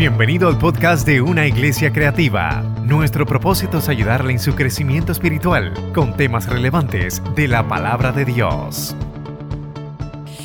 [0.00, 2.62] Bienvenido al podcast de Una Iglesia Creativa.
[2.82, 8.24] Nuestro propósito es ayudarle en su crecimiento espiritual con temas relevantes de la palabra de
[8.24, 8.96] Dios.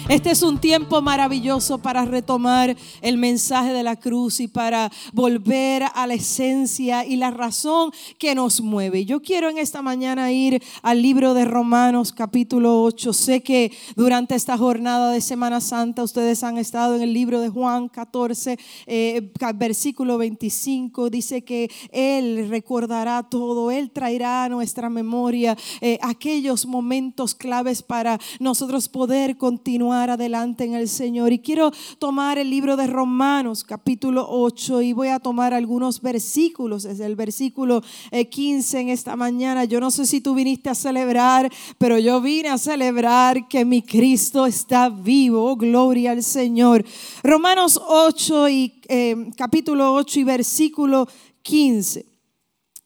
[0.07, 5.81] Este es un tiempo maravilloso para retomar el mensaje de la cruz y para volver
[5.95, 7.89] a la esencia y la razón
[8.19, 9.05] que nos mueve.
[9.05, 13.13] Yo quiero en esta mañana ir al libro de Romanos capítulo 8.
[13.13, 17.49] Sé que durante esta jornada de Semana Santa ustedes han estado en el libro de
[17.49, 21.09] Juan 14, eh, versículo 25.
[21.09, 28.19] Dice que Él recordará todo, Él traerá a nuestra memoria eh, aquellos momentos claves para
[28.39, 31.33] nosotros poder continuar adelante en el Señor.
[31.33, 36.83] Y quiero tomar el libro de Romanos capítulo 8 y voy a tomar algunos versículos,
[36.83, 37.81] desde el versículo
[38.11, 39.65] 15 eh, en esta mañana.
[39.65, 43.81] Yo no sé si tú viniste a celebrar, pero yo vine a celebrar que mi
[43.81, 45.51] Cristo está vivo.
[45.51, 46.83] Oh, gloria al Señor.
[47.23, 51.07] Romanos 8 y eh, capítulo 8 y versículo
[51.41, 52.05] 15.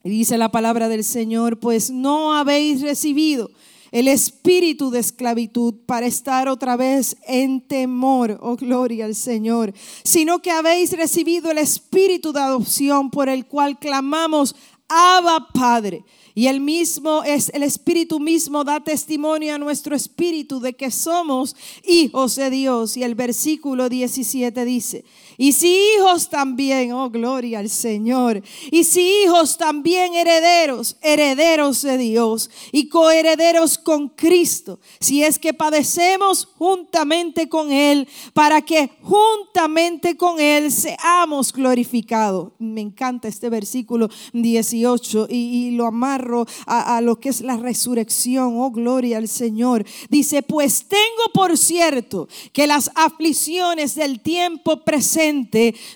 [0.04, 3.50] dice la palabra del Señor, pues no habéis recibido
[3.92, 9.74] el espíritu de esclavitud para estar otra vez en temor, oh gloria al Señor,
[10.04, 14.56] sino que habéis recibido el espíritu de adopción por el cual clamamos,
[14.88, 16.04] Abba Padre.
[16.34, 21.56] Y el mismo es el espíritu mismo da testimonio a nuestro espíritu de que somos
[21.86, 22.96] hijos de Dios.
[22.96, 25.04] Y el versículo 17 dice,
[25.42, 28.44] y si hijos también, oh gloria al Señor.
[28.72, 34.82] Y si hijos también herederos, herederos de Dios y coherederos con Cristo.
[35.00, 42.52] Si es que padecemos juntamente con Él, para que juntamente con Él seamos glorificados.
[42.60, 48.56] Me encanta este versículo 18 y, lo amarro a, a lo que es la resurrección.
[48.58, 49.86] Oh gloria al Señor.
[50.10, 55.29] Dice, pues tengo por cierto que las aflicciones del tiempo presente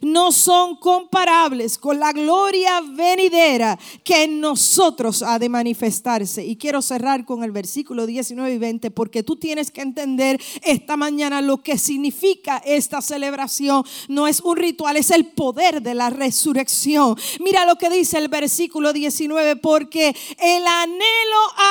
[0.01, 6.45] no son comparables con la gloria venidera que en nosotros ha de manifestarse.
[6.45, 10.97] Y quiero cerrar con el versículo 19 y 20 porque tú tienes que entender esta
[10.97, 13.83] mañana lo que significa esta celebración.
[14.07, 17.15] No es un ritual, es el poder de la resurrección.
[17.39, 21.03] Mira lo que dice el versículo 19, porque el anhelo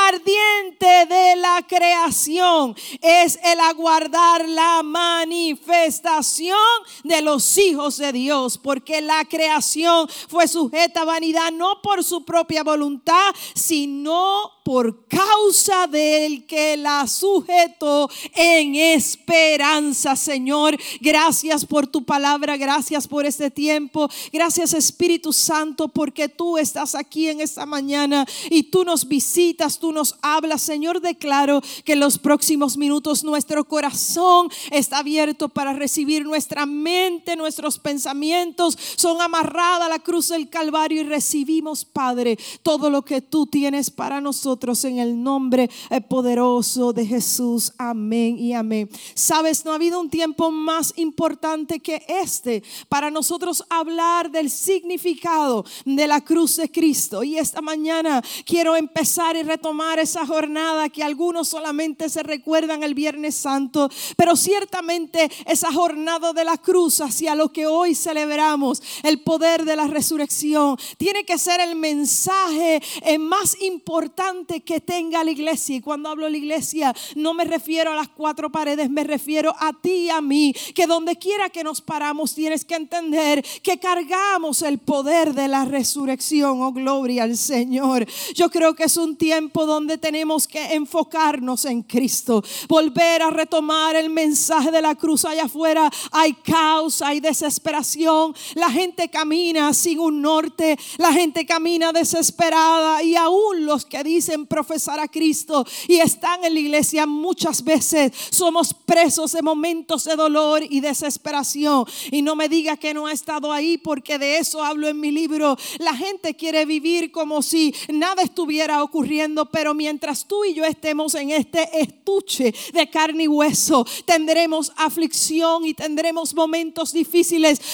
[0.09, 6.57] ardiente de la creación es el aguardar la manifestación
[7.05, 12.25] de los hijos de Dios, porque la creación fue sujeta a vanidad no por su
[12.25, 20.77] propia voluntad, sino por causa del que la sujetó en esperanza, Señor.
[21.01, 27.29] Gracias por tu palabra, gracias por este tiempo, gracias Espíritu Santo, porque tú estás aquí
[27.29, 31.01] en esta mañana y tú nos visitas, tú nos hablas, Señor.
[31.01, 37.79] Declaro que en los próximos minutos nuestro corazón está abierto para recibir nuestra mente, nuestros
[37.79, 43.47] pensamientos son amarrados a la cruz del Calvario y recibimos, Padre, todo lo que tú
[43.47, 47.73] tienes para nosotros en el nombre eh, poderoso de Jesús.
[47.77, 48.89] Amén y amén.
[49.15, 55.65] Sabes, no ha habido un tiempo más importante que este para nosotros hablar del significado
[55.85, 57.23] de la cruz de Cristo.
[57.23, 62.95] Y esta mañana quiero empezar y retomar esa jornada que algunos solamente se recuerdan el
[62.95, 67.01] Viernes Santo, pero ciertamente esa jornada de la cruz
[67.35, 73.19] lo que hoy celebramos, el poder de la resurrección, tiene que ser el mensaje eh,
[73.19, 75.77] más importante que tenga la iglesia.
[75.77, 79.55] Y cuando hablo de la iglesia, no me refiero a las cuatro paredes, me refiero
[79.59, 83.79] a ti y a mí, que donde quiera que nos paramos, tienes que entender que
[83.79, 86.63] cargamos el poder de la resurrección.
[86.63, 88.07] Oh, gloria al Señor.
[88.35, 93.97] Yo creo que es un tiempo donde tenemos que enfocarnos en Cristo, volver a retomar
[93.97, 95.91] el mensaje de la cruz allá afuera.
[96.11, 103.17] Hay caos, hay desesperación, la gente camina sin un norte, la gente camina desesperada y
[103.17, 108.75] aún los que dicen profesar a Cristo y están en la iglesia muchas veces somos
[108.75, 111.85] presos de momentos de dolor y desesperación.
[112.11, 115.11] Y no me diga que no ha estado ahí porque de eso hablo en mi
[115.11, 115.57] libro.
[115.79, 121.15] La gente quiere vivir como si nada estuviera ocurriendo, pero mientras tú y yo estemos
[121.15, 127.02] en este estuche de carne y hueso, tendremos aflicción y tendremos momentos difíciles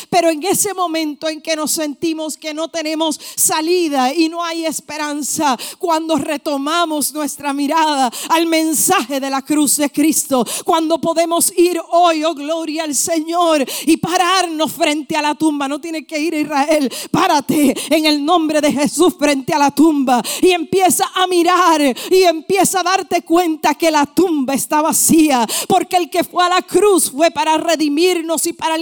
[0.08, 4.64] pero en ese momento en que nos sentimos que no tenemos salida y no hay
[4.64, 11.80] esperanza, cuando retomamos nuestra mirada al mensaje de la cruz de Cristo, cuando podemos ir
[11.90, 16.34] hoy, oh gloria al Señor, y pararnos frente a la tumba, no tiene que ir
[16.34, 21.26] a Israel, párate en el nombre de Jesús frente a la tumba y empieza a
[21.26, 26.44] mirar y empieza a darte cuenta que la tumba está vacía, porque el que fue
[26.44, 28.76] a la cruz fue para redimirnos y para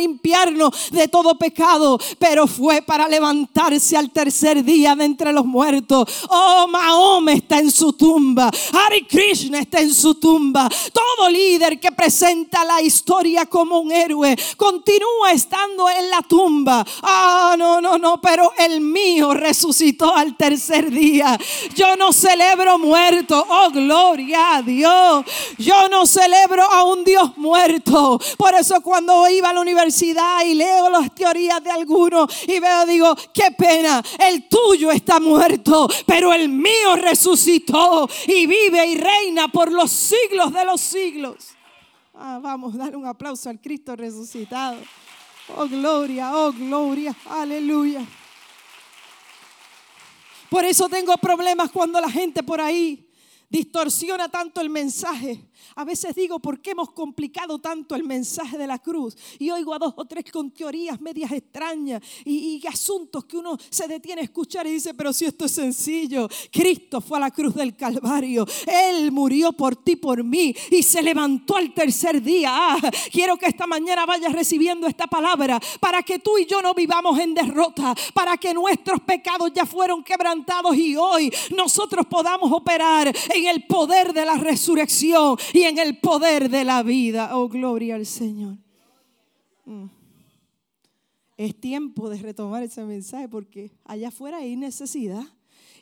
[0.91, 6.09] de todo pecado, pero fue para levantarse al tercer día de entre los muertos.
[6.29, 10.69] Oh, Mahoma está en su tumba, Hari Krishna está en su tumba.
[10.93, 16.85] Todo líder que presenta la historia como un héroe continúa estando en la tumba.
[17.03, 21.39] Ah, no, no, no, pero el mío resucitó al tercer día.
[21.75, 23.45] Yo no celebro muerto.
[23.49, 25.25] Oh, gloria a Dios.
[25.57, 28.21] Yo no celebro a un Dios muerto.
[28.37, 32.87] Por eso cuando iba a la universidad y leo las teorías de algunos y veo,
[32.87, 39.49] digo, qué pena, el tuyo está muerto, pero el mío resucitó y vive y reina
[39.49, 41.37] por los siglos de los siglos.
[42.15, 44.79] Ah, vamos, dar un aplauso al Cristo resucitado.
[45.57, 48.05] Oh, gloria, oh, gloria, aleluya.
[50.49, 53.09] Por eso tengo problemas cuando la gente por ahí
[53.49, 55.41] distorsiona tanto el mensaje
[55.75, 59.17] a veces digo, ¿por qué hemos complicado tanto el mensaje de la cruz?
[59.39, 63.87] Y oigo a dos o tres con teorías medias extrañas y, asuntos que uno se
[63.87, 67.55] detiene a escuchar y dice, pero si esto es sencillo, Cristo fue a la cruz
[67.55, 72.51] del Calvario, Él murió por ti, por mí y se levantó al tercer día.
[72.53, 72.79] Ah,
[73.13, 77.19] quiero que esta mañana vayas recibiendo esta palabra para que tú y yo no vivamos
[77.19, 83.47] en derrota, para que nuestros pecados ya fueron quebrantados y hoy nosotros podamos operar en
[83.47, 87.37] el poder de la resurrección y en el poder de la vida.
[87.37, 88.57] Oh, gloria al Señor.
[89.65, 89.87] Mm.
[91.37, 95.25] Es tiempo de retomar ese mensaje porque allá afuera hay necesidad.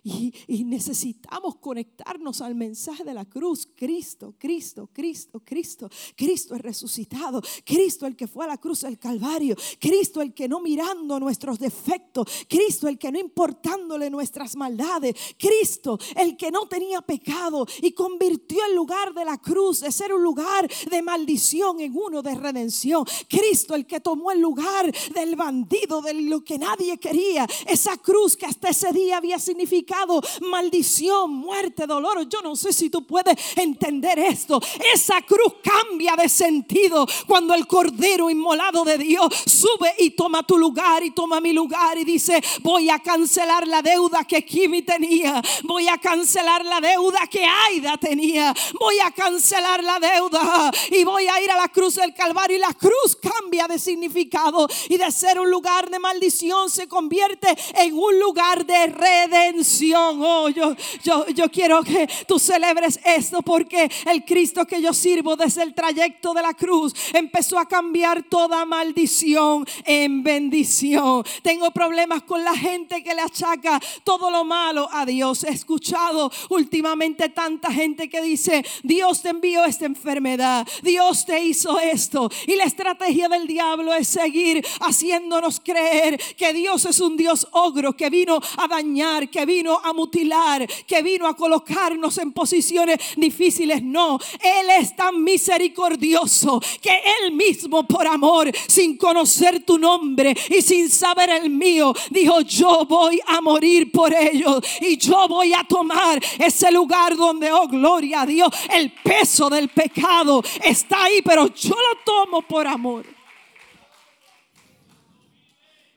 [0.06, 3.67] Y, necesitamos conectarnos al mensaje de la cruz.
[3.75, 5.89] Cristo, Cristo, Cristo, Cristo.
[6.15, 7.41] Cristo es resucitado.
[7.65, 9.56] Cristo el que fue a la cruz del Calvario.
[9.81, 12.29] Cristo el que no mirando nuestros defectos.
[12.47, 15.15] Cristo el que no importándole nuestras maldades.
[15.39, 20.12] Cristo el que no tenía pecado y convirtió el lugar de la cruz de ser
[20.12, 23.06] un lugar de maldición en uno de redención.
[23.27, 27.47] Cristo el que tomó el lugar del bandido, de lo que nadie quería.
[27.67, 29.94] Esa cruz que hasta ese día había significado
[30.43, 32.29] maldición, muerte, dolor.
[32.29, 34.61] Yo no sé si tú puedes entender esto.
[34.94, 40.58] Esa cruz cambia de sentido cuando el Cordero inmolado de Dios sube y toma tu
[40.58, 45.43] lugar y toma mi lugar y dice, voy a cancelar la deuda que Kimi tenía.
[45.64, 48.55] Voy a cancelar la deuda que Aida tenía.
[48.79, 52.61] Voy a cancelar la deuda y voy a ir a la cruz del Calvario y
[52.61, 57.94] la cruz cambia de significado y de ser un lugar de maldición se convierte en
[57.94, 59.83] un lugar de redención.
[59.94, 65.36] Oh, yo, yo, yo quiero que tú celebres esto porque el Cristo que yo sirvo
[65.36, 71.25] desde el trayecto de la cruz empezó a cambiar toda maldición en bendición.
[71.42, 75.44] Tengo problemas con la gente que le achaca todo lo malo a Dios.
[75.44, 81.78] He escuchado últimamente tanta gente que dice, Dios te envió esta enfermedad, Dios te hizo
[81.81, 82.31] esto.
[82.46, 87.94] Y la estrategia del diablo es seguir haciéndonos creer que Dios es un Dios ogro
[87.96, 93.82] que vino a dañar, que vino a mutilar, que vino a colocarnos en posiciones difíciles.
[93.82, 100.62] No, Él es tan misericordioso que Él mismo por amor, sin conocer tu nombre y
[100.62, 105.65] sin saber el mío, dijo, yo voy a morir por ellos y yo voy a
[105.65, 111.47] tomar ese lugar donde, oh gloria a Dios, el peso del pecado está ahí, pero
[111.49, 113.05] yo lo tomo por amor.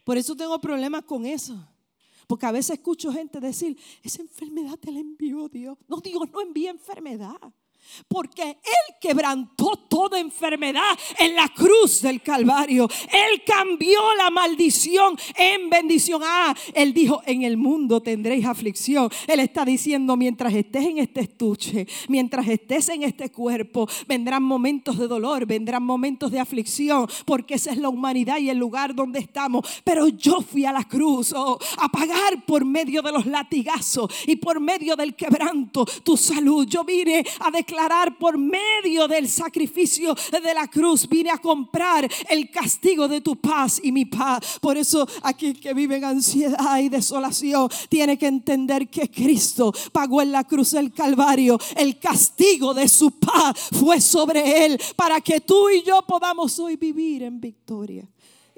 [0.04, 1.67] Por eso tengo problemas con eso.
[2.28, 5.78] Porque a veces escucho gente decir, esa enfermedad te la envió Dios.
[5.88, 7.40] No, Dios no envía enfermedad.
[8.08, 12.88] Porque Él quebrantó toda enfermedad en la cruz del Calvario.
[13.12, 16.22] Él cambió la maldición en bendición.
[16.24, 19.10] Ah, Él dijo, en el mundo tendréis aflicción.
[19.28, 24.98] Él está diciendo, mientras estés en este estuche, mientras estés en este cuerpo, vendrán momentos
[24.98, 29.20] de dolor, vendrán momentos de aflicción, porque esa es la humanidad y el lugar donde
[29.20, 29.66] estamos.
[29.84, 34.36] Pero yo fui a la cruz oh, a pagar por medio de los latigazos y
[34.36, 36.68] por medio del quebranto tu salud.
[36.68, 37.77] Yo vine a declarar
[38.18, 41.08] por medio del sacrificio de la cruz.
[41.08, 44.58] Vine a comprar el castigo de tu paz y mi paz.
[44.60, 50.22] Por eso aquí que vive en ansiedad y desolación tiene que entender que Cristo pagó
[50.22, 51.60] en la cruz del Calvario.
[51.76, 56.76] El castigo de su paz fue sobre él para que tú y yo podamos hoy
[56.76, 58.08] vivir en victoria.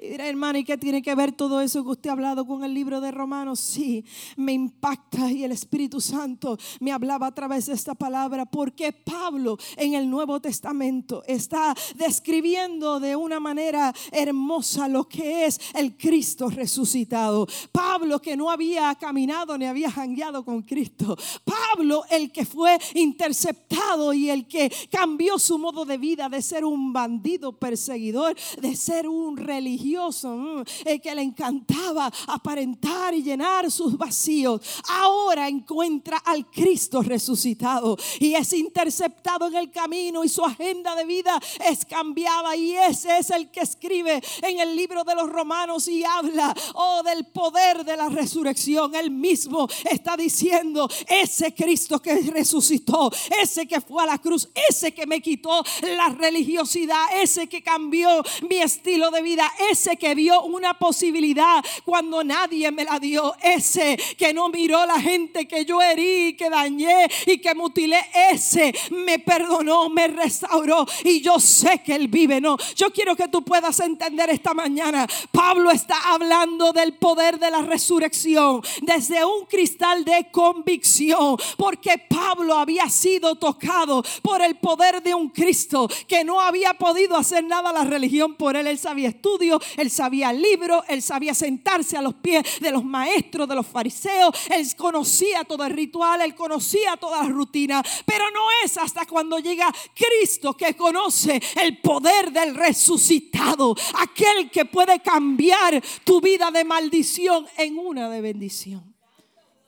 [0.02, 2.64] Y dirá, hermano, ¿y qué tiene que ver todo eso que usted ha hablado con
[2.64, 3.60] el libro de Romanos?
[3.60, 4.02] Sí,
[4.34, 9.58] me impacta y el Espíritu Santo me hablaba a través de esta palabra porque Pablo
[9.76, 16.48] en el Nuevo Testamento está describiendo de una manera hermosa lo que es el Cristo
[16.48, 17.46] resucitado.
[17.70, 21.14] Pablo que no había caminado ni había jangueado con Cristo.
[21.44, 26.64] Pablo el que fue interceptado y el que cambió su modo de vida de ser
[26.64, 33.70] un bandido perseguidor, de ser un religioso el eh, que le encantaba aparentar y llenar
[33.70, 40.44] sus vacíos, ahora encuentra al Cristo resucitado y es interceptado en el camino y su
[40.44, 45.14] agenda de vida es cambiada y ese es el que escribe en el libro de
[45.14, 48.94] los romanos y habla oh del poder de la resurrección.
[48.94, 53.10] Él mismo está diciendo, ese Cristo que resucitó,
[53.42, 55.64] ese que fue a la cruz, ese que me quitó
[55.96, 62.22] la religiosidad, ese que cambió mi estilo de vida, ese que vio una posibilidad cuando
[62.22, 67.08] nadie me la dio, ese que no miró la gente que yo herí, que dañé
[67.26, 72.40] y que mutilé, ese me perdonó, me restauró y yo sé que él vive.
[72.40, 75.06] No, yo quiero que tú puedas entender esta mañana.
[75.32, 82.54] Pablo está hablando del poder de la resurrección desde un cristal de convicción, porque Pablo
[82.54, 87.72] había sido tocado por el poder de un Cristo que no había podido hacer nada
[87.72, 88.66] la religión por él.
[88.66, 92.84] Él sabía estudio, él sabía el libro, él sabía sentarse a los pies de los
[92.84, 98.30] maestros, de los fariseos, él conocía todo el ritual, él conocía toda la rutina, pero
[98.30, 105.00] no es hasta cuando llega Cristo que conoce el poder del resucitado, aquel que puede
[105.00, 108.94] cambiar tu vida de maldición en una de bendición.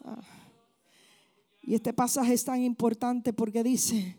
[0.04, 0.18] Ah.
[1.62, 4.16] Y este pasaje es tan importante porque dice,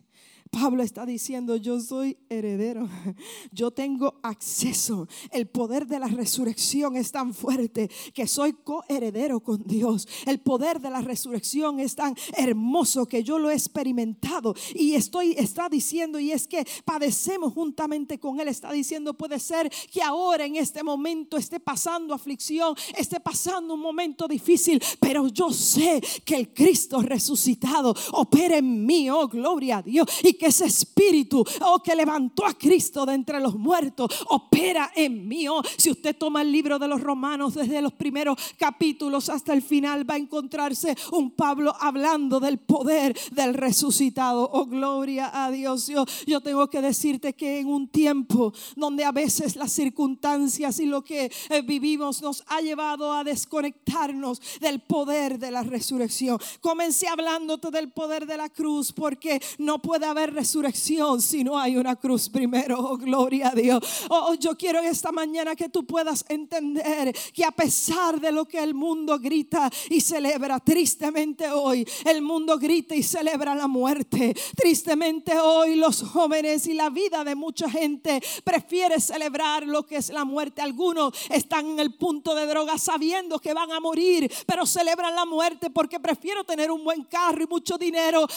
[0.54, 2.88] Pablo está diciendo, yo soy heredero,
[3.52, 5.08] yo tengo acceso.
[5.32, 10.08] El poder de la resurrección es tan fuerte que soy coheredero con Dios.
[10.28, 15.32] El poder de la resurrección es tan hermoso que yo lo he experimentado y estoy
[15.32, 18.48] está diciendo y es que padecemos juntamente con él.
[18.48, 23.80] Está diciendo, puede ser que ahora en este momento esté pasando aflicción, esté pasando un
[23.80, 29.82] momento difícil, pero yo sé que el Cristo resucitado opera en mí, oh gloria a
[29.82, 35.28] Dios, y ese espíritu, oh, que levantó a Cristo de entre los muertos, opera en
[35.28, 35.48] mí.
[35.48, 39.62] Oh, si usted toma el libro de los romanos desde los primeros capítulos hasta el
[39.62, 44.50] final, va a encontrarse un Pablo hablando del poder del resucitado.
[44.52, 45.88] Oh, gloria a Dios.
[45.88, 50.86] Yo, yo tengo que decirte que en un tiempo donde a veces las circunstancias y
[50.86, 56.40] lo que eh, vivimos nos ha llevado a desconectarnos del poder de la resurrección.
[56.62, 61.78] Comencé hablándote del poder de la cruz porque no puede haber resurrección si no hay
[61.78, 62.80] una cruz primero.
[62.80, 63.80] Oh, gloria a Dios.
[64.10, 68.62] Oh, yo quiero esta mañana que tú puedas entender que a pesar de lo que
[68.62, 74.36] el mundo grita y celebra, tristemente hoy el mundo grita y celebra la muerte.
[74.56, 80.10] Tristemente hoy los jóvenes y la vida de mucha gente prefiere celebrar lo que es
[80.10, 80.62] la muerte.
[80.62, 85.26] Algunos están en el punto de droga sabiendo que van a morir, pero celebran la
[85.26, 88.28] muerte porque prefiero tener un buen carro y mucho dinero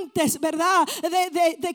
[0.00, 0.86] antes, ¿verdad?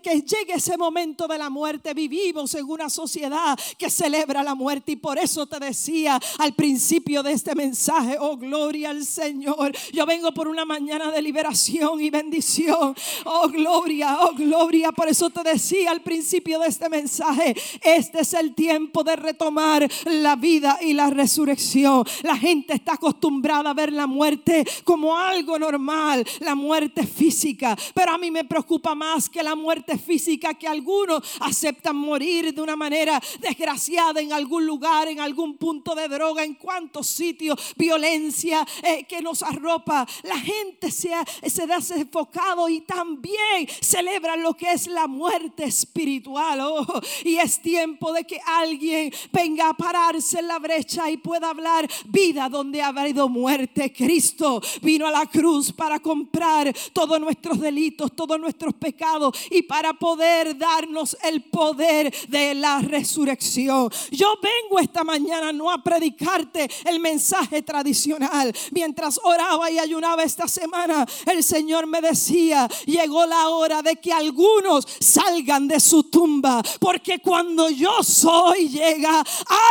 [0.02, 1.94] Que llegue ese momento de la muerte.
[1.94, 7.24] Vivimos en una sociedad que celebra la muerte y por eso te decía al principio
[7.24, 9.74] de este mensaje, oh gloria al Señor.
[9.94, 12.96] Yo vengo por una mañana de liberación y bendición.
[13.26, 14.92] Oh gloria, oh gloria.
[14.92, 19.88] Por eso te decía al principio de este mensaje, este es el tiempo de retomar
[20.06, 22.06] la vida y la resurrección.
[22.24, 28.14] La gente está acostumbrada a ver la muerte como algo normal, la muerte física, pero
[28.14, 32.76] a mí me preocupa más que la muerte física que algunos aceptan morir de una
[32.76, 39.06] manera desgraciada en algún lugar, en algún punto de droga, en cuantos sitios, violencia eh,
[39.06, 40.08] que nos arropa.
[40.24, 41.12] La gente se,
[41.48, 46.60] se da enfocado y también celebra lo que es la muerte espiritual.
[46.62, 46.86] Oh,
[47.24, 51.88] y es tiempo de que alguien venga a pararse en la brecha y pueda hablar
[52.06, 53.94] vida donde ha habido muerte.
[53.94, 59.94] Cristo vino a la cruz para comprar todos nuestros delitos, todos nuestros pecados y para
[59.94, 63.90] poder darnos el poder de la resurrección.
[64.12, 68.54] Yo vengo esta mañana no a predicarte el mensaje tradicional.
[68.72, 74.12] Mientras oraba y ayunaba esta semana, el Señor me decía, llegó la hora de que
[74.12, 79.24] algunos salgan de su tumba, porque cuando yo soy llega,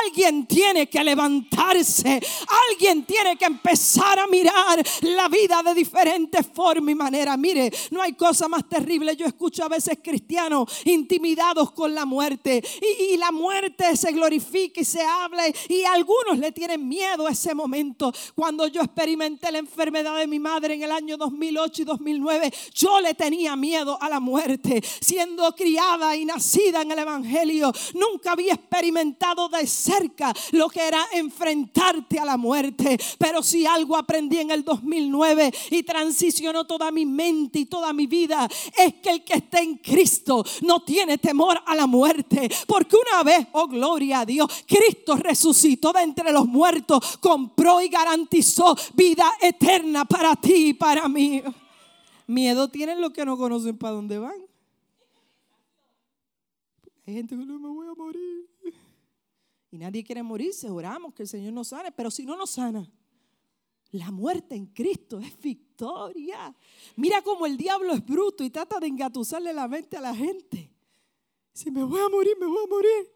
[0.04, 2.20] alguien tiene que levantarse,
[2.70, 7.36] alguien tiene que empezar a mirar la vida de diferente forma y manera.
[7.36, 9.16] Mire, no hay cosa más terrible.
[9.16, 12.62] Yo escucho muchas veces cristianos intimidados con la muerte.
[12.82, 15.44] Y, y la muerte se glorifica y se habla.
[15.68, 18.12] Y algunos le tienen miedo a ese momento.
[18.34, 23.00] Cuando yo experimenté la enfermedad de mi madre en el año 2008 y 2009, yo
[23.00, 24.82] le tenía miedo a la muerte.
[25.00, 31.02] Siendo criada y nacida en el Evangelio, nunca había experimentado de cerca lo que era
[31.14, 32.98] enfrentarte a la muerte.
[33.18, 38.06] Pero si algo aprendí en el 2009 y transicionó toda mi mente y toda mi
[38.06, 38.46] vida,
[38.76, 42.50] es que el que en Cristo no tiene temor a la muerte.
[42.66, 47.88] Porque una vez, oh gloria a Dios, Cristo resucitó de entre los muertos, compró y
[47.88, 51.42] garantizó vida eterna para ti y para mí.
[52.26, 54.46] Miedo tienen los que no conocen para dónde van.
[57.06, 58.50] Hay gente que no me voy a morir.
[59.70, 60.68] Y nadie quiere morirse.
[60.68, 61.92] Oramos que el Señor nos sane.
[61.92, 62.90] Pero si no nos sana,
[63.90, 66.54] la muerte en Cristo es victoria.
[66.96, 70.70] Mira cómo el diablo es bruto y trata de engatusarle la mente a la gente.
[71.52, 73.15] Si me voy a morir, me voy a morir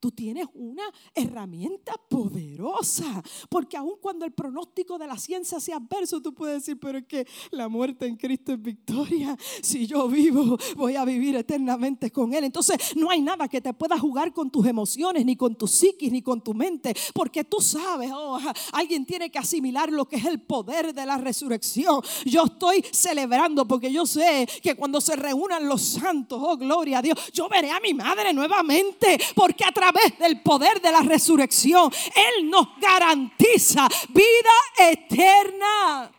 [0.00, 0.82] tú tienes una
[1.14, 3.22] herramienta poderosa.
[3.48, 7.06] Porque aun cuando el pronóstico de la ciencia sea adverso, tú puedes decir, pero es
[7.06, 9.36] que la muerte en Cristo es victoria.
[9.62, 12.44] Si yo vivo, voy a vivir eternamente con Él.
[12.44, 16.10] Entonces no hay nada que te pueda jugar con tus emociones, ni con tu psiquis,
[16.10, 16.94] ni con tu mente.
[17.12, 18.40] Porque tú sabes, oh,
[18.72, 22.00] alguien tiene que asimilar lo que es el poder de la resurrección.
[22.24, 27.02] Yo estoy celebrando porque yo sé que cuando se reúnan los santos, oh gloria a
[27.02, 29.18] Dios, yo veré a mi madre nuevamente.
[29.34, 36.12] Porque a través través del poder de la resurrección, Él nos garantiza vida eterna.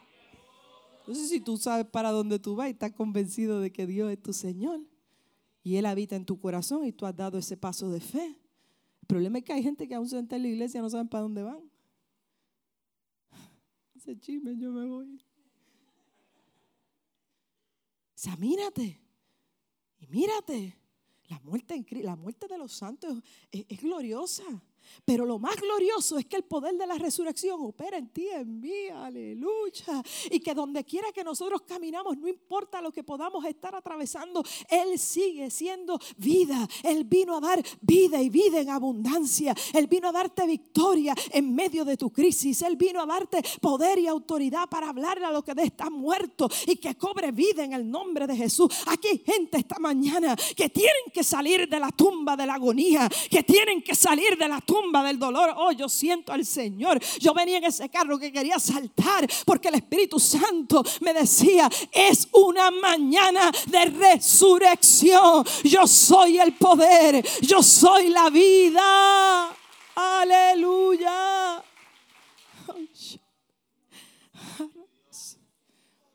[0.99, 4.21] Entonces, si tú sabes para dónde tú vas y estás convencido de que Dios es
[4.21, 4.81] tu Señor
[5.63, 8.37] y Él habita en tu corazón y tú has dado ese paso de fe.
[9.01, 11.09] El problema es que hay gente que aún se entra en la iglesia no saben
[11.09, 11.59] para dónde van.
[13.95, 15.21] Ese chisme, yo me voy.
[18.13, 19.01] Examínate
[19.99, 20.80] y mírate.
[21.31, 23.23] La muerte, la muerte de los santos
[23.53, 24.43] es, es gloriosa.
[25.05, 28.59] Pero lo más glorioso es que el poder de la resurrección opera en ti, en
[28.59, 30.03] mí, aleluya.
[30.29, 34.97] Y que donde quiera que nosotros caminamos, no importa lo que podamos estar atravesando, Él
[34.99, 36.67] sigue siendo vida.
[36.83, 39.55] Él vino a dar vida y vida en abundancia.
[39.73, 42.61] Él vino a darte victoria en medio de tu crisis.
[42.61, 46.75] Él vino a darte poder y autoridad para hablarle a lo que está muerto y
[46.77, 48.69] que cobre vida en el nombre de Jesús.
[48.87, 53.09] Aquí hay gente esta mañana que tienen que salir de la tumba de la agonía,
[53.29, 54.70] que tienen que salir de la tumba
[55.03, 55.53] del dolor.
[55.57, 56.99] Oh, yo siento al Señor.
[57.19, 62.27] Yo venía en ese carro que quería saltar porque el Espíritu Santo me decía, es
[62.31, 65.45] una mañana de resurrección.
[65.63, 67.23] Yo soy el poder.
[67.41, 69.55] Yo soy la vida.
[69.95, 71.63] Aleluya.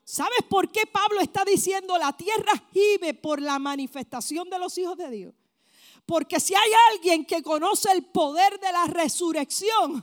[0.03, 4.97] ¿Sabes por qué Pablo está diciendo la tierra vive por la manifestación de los hijos
[4.97, 5.33] de Dios?
[6.07, 10.01] Porque si hay alguien que conoce el poder de la resurrección,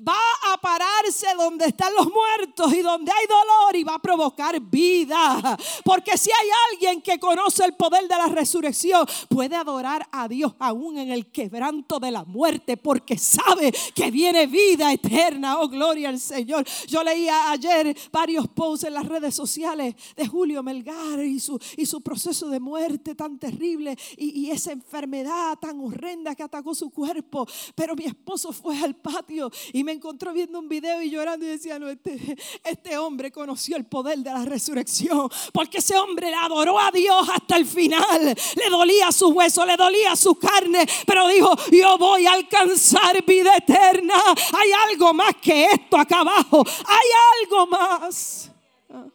[0.00, 0.16] va
[0.50, 5.58] a pararse donde están los muertos y donde hay dolor y va a provocar vida.
[5.84, 10.54] Porque si hay alguien que conoce el poder de la resurrección, puede adorar a Dios
[10.58, 15.60] aún en el quebranto de la muerte, porque sabe que viene vida eterna.
[15.60, 16.64] Oh, gloria al Señor.
[16.88, 21.84] Yo leía ayer varios posts en las redes sociales de Julio Melgar y su, y
[21.84, 27.46] su proceso de muerte tan terrible y esa enfermedad tan horrenda que atacó su cuerpo.
[27.74, 31.48] Pero mi esposo fue al patio y me encontró viendo un video y llorando y
[31.48, 35.28] decía, no, este, este hombre conoció el poder de la resurrección.
[35.52, 38.34] Porque ese hombre le adoró a Dios hasta el final.
[38.56, 40.86] Le dolía su hueso, le dolía su carne.
[41.06, 44.14] Pero dijo, yo voy a alcanzar vida eterna.
[44.52, 46.64] Hay algo más que esto acá abajo.
[46.86, 48.50] Hay algo más.
[48.90, 49.06] Ah.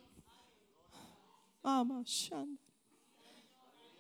[1.64, 1.84] Ah,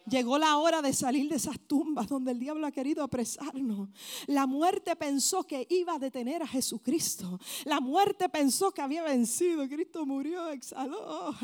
[0.09, 3.89] Llegó la hora de salir de esas tumbas donde el diablo ha querido apresarnos.
[4.27, 7.39] La muerte pensó que iba a detener a Jesucristo.
[7.65, 9.67] La muerte pensó que había vencido.
[9.67, 11.35] Cristo murió, exhaló,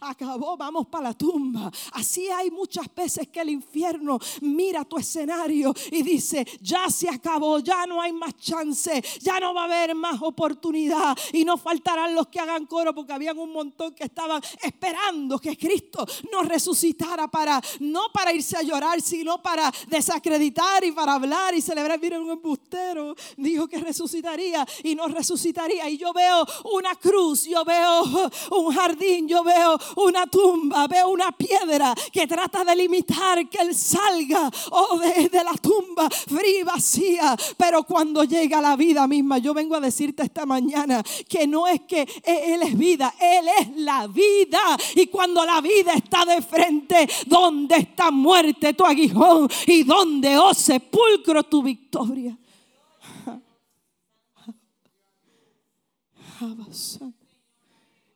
[0.00, 1.70] acabó, vamos para la tumba.
[1.92, 7.60] Así hay muchas veces que el infierno mira tu escenario y dice, ya se acabó,
[7.60, 11.16] ya no hay más chance, ya no va a haber más oportunidad.
[11.32, 15.56] Y no faltarán los que hagan coro porque habían un montón que estaban esperando que
[15.56, 21.54] Cristo nos resucitara para no para irse a llorar, sino para desacreditar y para hablar
[21.54, 22.00] y celebrar.
[22.00, 25.88] Miren, un embustero dijo que resucitaría y no resucitaría.
[25.88, 28.02] Y yo veo una cruz, yo veo
[28.50, 33.74] un jardín, yo veo una tumba, veo una piedra que trata de limitar que él
[33.74, 37.36] salga o de, la tumba fría y vacía.
[37.56, 41.82] Pero cuando llega la vida misma, yo vengo a decirte esta mañana que no es
[41.82, 44.60] que Él es vida, Él es la vida.
[44.94, 49.48] Y cuando la vida está de frente, ¿dónde está muerte tu aguijón?
[49.66, 52.38] ¿Y dónde, oh sepulcro, tu victoria?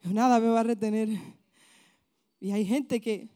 [0.05, 1.09] Nada me va a retener.
[2.40, 3.29] Y hay gente que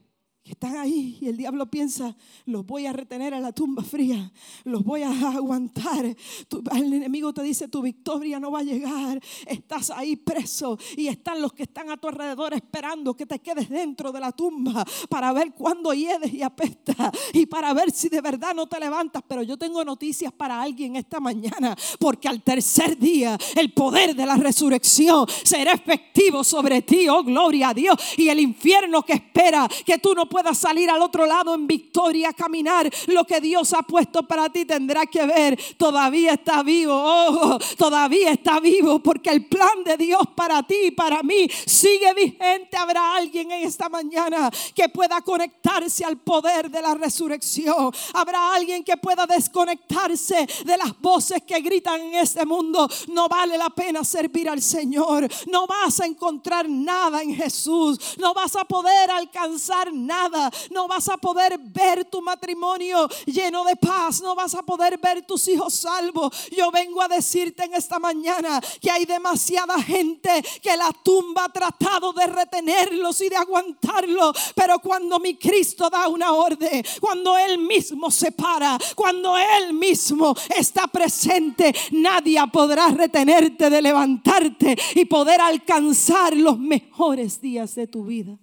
[0.47, 4.31] que están ahí y el diablo piensa, los voy a retener a la tumba fría,
[4.63, 6.07] los voy a aguantar.
[6.07, 11.43] el enemigo te dice, tu victoria no va a llegar, estás ahí preso y están
[11.43, 15.33] los que están a tu alrededor esperando que te quedes dentro de la tumba para
[15.33, 19.25] ver cuándo hiedes y apesta y para ver si de verdad no te levantas.
[19.27, 24.25] Pero yo tengo noticias para alguien esta mañana, porque al tercer día el poder de
[24.25, 29.69] la resurrección será efectivo sobre ti, oh gloria a Dios, y el infierno que espera
[29.85, 33.83] que tú no puedas salir al otro lado en victoria, caminar lo que Dios ha
[33.83, 39.47] puesto para ti, tendrá que ver, todavía está vivo, oh, todavía está vivo, porque el
[39.47, 42.77] plan de Dios para ti y para mí sigue vigente.
[42.77, 47.93] Habrá alguien en esta mañana que pueda conectarse al poder de la resurrección.
[48.15, 52.89] Habrá alguien que pueda desconectarse de las voces que gritan en este mundo.
[53.09, 55.29] No vale la pena servir al Señor.
[55.51, 57.99] No vas a encontrar nada en Jesús.
[58.19, 60.26] No vas a poder alcanzar nada
[60.71, 64.21] no vas a poder ver tu matrimonio lleno de paz.
[64.23, 66.49] No vas a poder ver tus hijos salvos.
[66.51, 71.53] Yo vengo a decirte en esta mañana que hay demasiada gente que la tumba ha
[71.53, 74.37] tratado de retenerlos y de aguantarlos.
[74.55, 80.35] Pero cuando mi Cristo da una orden, cuando Él mismo se para, cuando Él mismo
[80.57, 88.05] está presente, nadie podrá retenerte de levantarte y poder alcanzar los mejores días de tu
[88.05, 88.37] vida.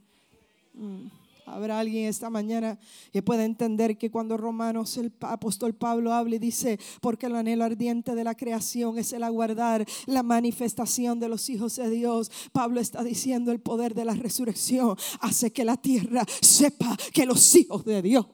[0.74, 1.23] Mm.
[1.46, 2.80] Habrá alguien esta mañana
[3.12, 7.66] que pueda entender que cuando Romanos, el apóstol Pablo habla y dice, porque el anhelo
[7.66, 12.32] ardiente de la creación es el aguardar la manifestación de los hijos de Dios.
[12.52, 17.56] Pablo está diciendo el poder de la resurrección hace que la tierra sepa que los
[17.56, 18.26] hijos de Dios...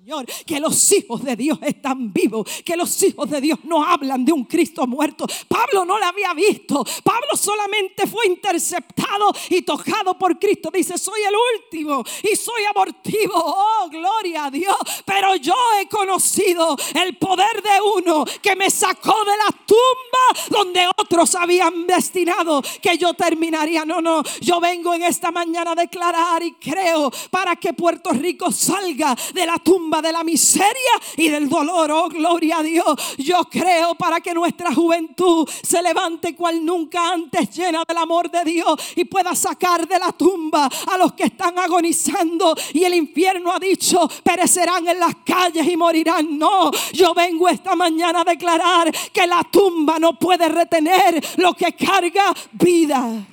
[0.00, 4.24] Señor, que los hijos de Dios están vivos, que los hijos de Dios no hablan
[4.24, 5.26] de un Cristo muerto.
[5.46, 6.82] Pablo no lo había visto.
[7.04, 10.70] Pablo solamente fue interceptado y tocado por Cristo.
[10.72, 13.34] Dice, soy el último y soy abortivo.
[13.34, 14.74] Oh, gloria a Dios.
[15.04, 20.88] Pero yo he conocido el poder de uno que me sacó de la tumba donde
[20.96, 23.84] otros habían destinado que yo terminaría.
[23.84, 28.50] No, no, yo vengo en esta mañana a declarar y creo para que Puerto Rico
[28.50, 31.90] salga de la tumba de la miseria y del dolor.
[31.90, 33.16] Oh, gloria a Dios.
[33.18, 38.44] Yo creo para que nuestra juventud se levante cual nunca antes llena del amor de
[38.44, 42.54] Dios y pueda sacar de la tumba a los que están agonizando.
[42.72, 46.38] Y el infierno ha dicho, perecerán en las calles y morirán.
[46.38, 51.72] No, yo vengo esta mañana a declarar que la tumba no puede retener lo que
[51.72, 53.26] carga vida.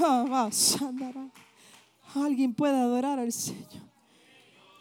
[0.00, 0.48] Ah,
[2.14, 3.83] Alguien puede adorar al Señor.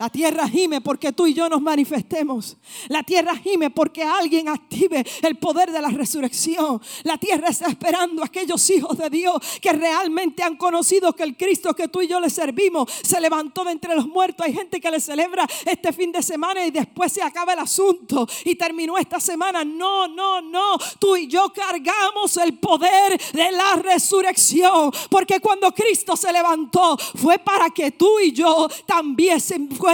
[0.03, 2.57] La tierra gime porque tú y yo nos manifestemos.
[2.89, 6.81] La tierra gime porque alguien active el poder de la resurrección.
[7.03, 11.37] La tierra está esperando a aquellos hijos de Dios que realmente han conocido que el
[11.37, 14.45] Cristo que tú y yo le servimos se levantó de entre los muertos.
[14.45, 18.27] Hay gente que le celebra este fin de semana y después se acaba el asunto
[18.43, 19.63] y terminó esta semana.
[19.63, 20.77] No, no, no.
[20.99, 24.91] Tú y yo cargamos el poder de la resurrección.
[25.09, 29.13] Porque cuando Cristo se levantó fue para que tú y yo también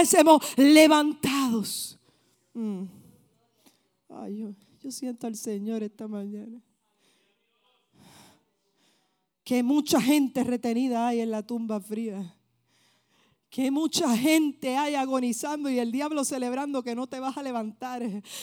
[0.00, 1.98] fuésemos levantados.
[2.54, 2.84] Mm.
[4.30, 6.60] yo, yo siento al Señor esta mañana.
[9.44, 12.34] Que mucha gente retenida hay en la tumba fría
[13.50, 18.00] que mucha gente hay agonizando y el diablo celebrando que no te vas a levantar.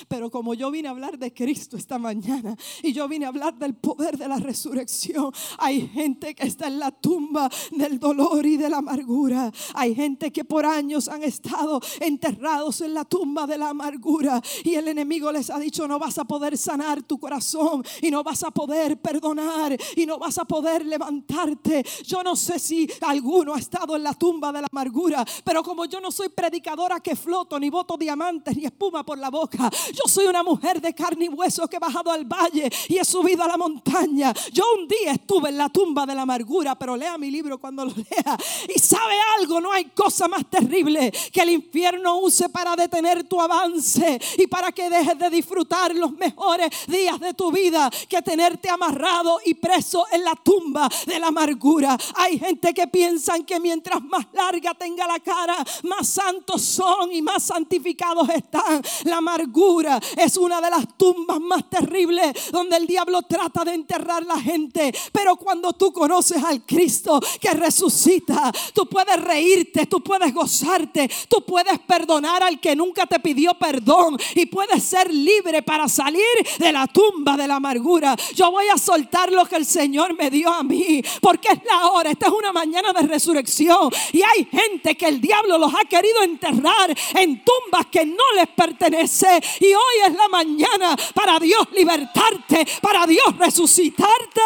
[0.10, 3.58] Pero como yo vine a hablar de Cristo esta mañana y yo vine a hablar
[3.58, 8.58] del poder de la resurrección, hay gente que está en la tumba del dolor y
[8.58, 9.50] de la amargura.
[9.76, 14.76] Hay gente que por años han estado enterrados en la tumba de la amargura y
[14.76, 18.44] el enemigo les ha dicho no vas a poder sanar tu corazón y no vas
[18.44, 21.86] a poder perdonar y no vas a poder levantarte.
[22.04, 25.26] Yo no sé si alguno ha estado en la tumba de la amargura amargura.
[25.44, 29.30] Pero como yo no soy predicadora que floto, ni voto diamantes, ni espuma por la
[29.30, 32.98] boca, yo soy una mujer de carne y hueso que he bajado al valle y
[32.98, 34.34] he subido a la montaña.
[34.52, 37.86] Yo un día estuve en la tumba de la amargura, pero lea mi libro cuando
[37.86, 38.38] lo lea.
[38.74, 43.40] Y sabe algo, no hay cosa más terrible que el infierno use para detener tu
[43.40, 48.70] avance y para que dejes de disfrutar los mejores días de tu vida que tenerte
[48.70, 51.98] amarrado y preso en la tumba de la amargura.
[52.16, 57.22] Hay gente que piensan que mientras más larga tenga la cara, más santos son y
[57.22, 58.82] más santificados están.
[59.04, 64.26] La amargura es una de las tumbas más terribles donde el diablo trata de enterrar
[64.26, 64.94] la gente.
[65.12, 71.44] Pero cuando tú conoces al Cristo que resucita, tú puedes reírte, tú puedes gozarte, tú
[71.46, 76.24] puedes perdonar al que nunca te pidió perdón y puedes ser libre para salir
[76.60, 78.16] de la tumba de la amargura.
[78.36, 81.88] Yo voy a soltar lo que el Señor me dio a mí, porque es la
[81.88, 85.86] hora, esta es una mañana de resurrección y hay gente que el diablo los ha
[85.86, 91.68] querido enterrar en tumbas que no les pertenece y hoy es la mañana para Dios
[91.74, 94.42] libertarte, para Dios resucitarte.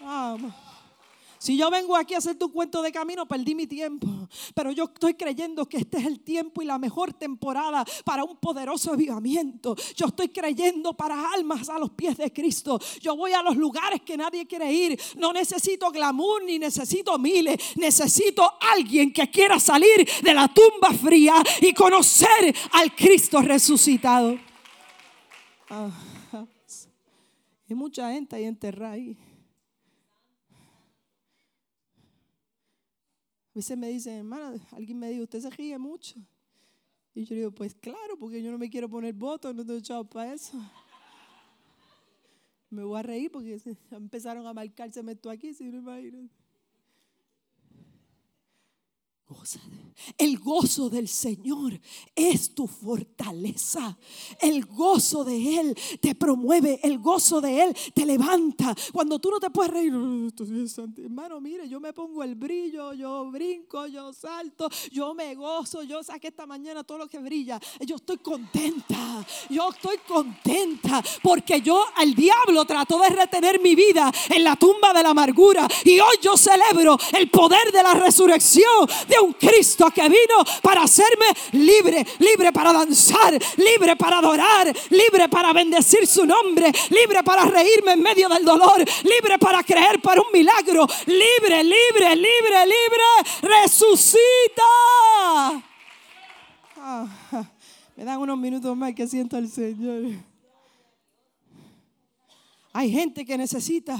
[0.00, 0.67] Vamos.
[1.48, 4.06] Si yo vengo aquí a hacer tu cuento de camino, perdí mi tiempo.
[4.54, 8.36] Pero yo estoy creyendo que este es el tiempo y la mejor temporada para un
[8.36, 9.74] poderoso avivamiento.
[9.96, 12.78] Yo estoy creyendo para almas a los pies de Cristo.
[13.00, 15.00] Yo voy a los lugares que nadie quiere ir.
[15.16, 17.56] No necesito glamour ni necesito miles.
[17.76, 24.38] Necesito alguien que quiera salir de la tumba fría y conocer al Cristo resucitado.
[25.70, 25.90] Ah,
[27.70, 29.16] hay mucha gente ahí enterrada ahí.
[33.58, 36.14] Veces me dicen, hermana, alguien me dice, usted se ríe mucho.
[37.14, 40.08] Y yo digo, pues claro, porque yo no me quiero poner votos, no estoy echado
[40.08, 40.58] para eso.
[42.70, 46.28] Me voy a reír porque empezaron a marcárseme esto aquí, si no imagino.
[50.16, 51.78] El gozo del Señor
[52.14, 53.98] es tu fortaleza.
[54.40, 56.80] El gozo de Él te promueve.
[56.82, 58.74] El gozo de Él te levanta.
[58.92, 59.92] Cuando tú no te puedes reír,
[60.98, 66.02] hermano, mire, yo me pongo el brillo, yo brinco, yo salto, yo me gozo, yo
[66.02, 67.60] saqué esta mañana todo lo que brilla.
[67.80, 69.26] Yo estoy contenta.
[69.50, 74.92] Yo estoy contenta porque yo al diablo trató de retener mi vida en la tumba
[74.92, 75.68] de la amargura.
[75.84, 78.88] Y hoy yo celebro el poder de la resurrección
[79.20, 85.52] un Cristo que vino para hacerme libre, libre para danzar, libre para adorar, libre para
[85.52, 90.28] bendecir su nombre, libre para reírme en medio del dolor, libre para creer para un
[90.32, 93.04] milagro, libre, libre, libre, libre,
[93.42, 94.62] resucita.
[96.76, 97.06] Ah,
[97.96, 100.04] me dan unos minutos más que siento al Señor.
[102.72, 103.98] Hay gente que necesita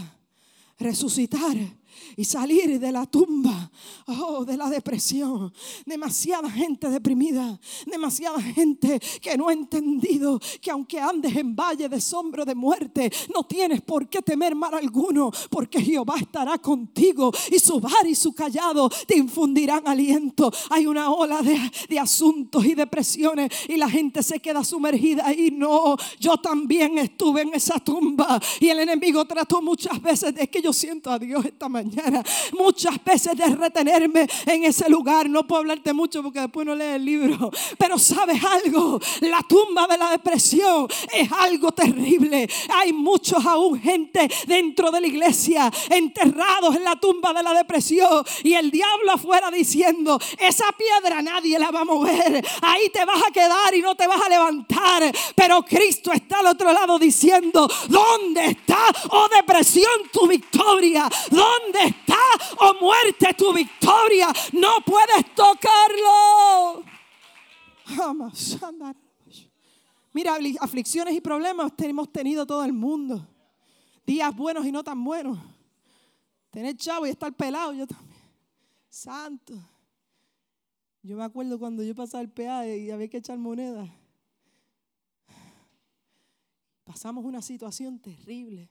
[0.78, 1.56] resucitar
[2.18, 3.70] y salir de la tumba,
[4.08, 5.52] oh, de la depresión.
[5.86, 12.00] Demasiada gente deprimida, demasiada gente que no ha entendido que aunque andes en valle de
[12.00, 17.60] sombra de muerte, no tienes por qué temer mal alguno, porque Jehová estará contigo y
[17.60, 20.52] su bar y su callado te infundirán aliento.
[20.70, 21.56] Hay una ola de,
[21.88, 27.42] de asuntos y depresiones y la gente se queda sumergida y no, yo también estuve
[27.42, 31.44] en esa tumba y el enemigo trató muchas veces de que yo siento a Dios
[31.44, 32.07] esta mañana
[32.52, 35.28] Muchas veces de retenerme en ese lugar.
[35.28, 37.50] No puedo hablarte mucho porque después no lees el libro.
[37.78, 42.48] Pero sabes algo, la tumba de la depresión es algo terrible.
[42.74, 48.24] Hay muchos aún gente dentro de la iglesia enterrados en la tumba de la depresión
[48.42, 52.44] y el diablo afuera diciendo, esa piedra nadie la va a mover.
[52.62, 55.12] Ahí te vas a quedar y no te vas a levantar.
[55.34, 58.78] Pero Cristo está al otro lado diciendo, ¿dónde está,
[59.10, 61.08] oh depresión, tu victoria?
[61.30, 61.97] ¿Dónde está,
[62.60, 64.28] o muerte, tu victoria.
[64.52, 66.84] No puedes tocarlo.
[70.12, 73.26] Mira, aflicciones y problemas hemos tenido todo el mundo.
[74.06, 75.38] Días buenos y no tan buenos.
[76.50, 78.22] Tener chavo y estar pelado, yo también.
[78.88, 79.54] Santo.
[81.02, 83.88] Yo me acuerdo cuando yo pasaba el peaje y había que echar moneda.
[86.84, 88.70] Pasamos una situación terrible.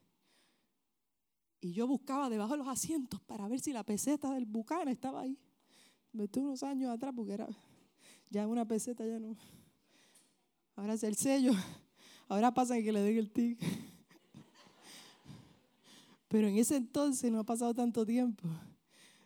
[1.60, 5.22] Y yo buscaba debajo de los asientos para ver si la peseta del Bucana estaba
[5.22, 5.38] ahí.
[6.12, 7.48] Me estuve unos años atrás porque era
[8.30, 9.36] ya una peseta, ya no.
[10.76, 11.54] Ahora es el sello.
[12.28, 13.60] Ahora pasa que le den el tic.
[16.28, 18.48] Pero en ese entonces no ha pasado tanto tiempo.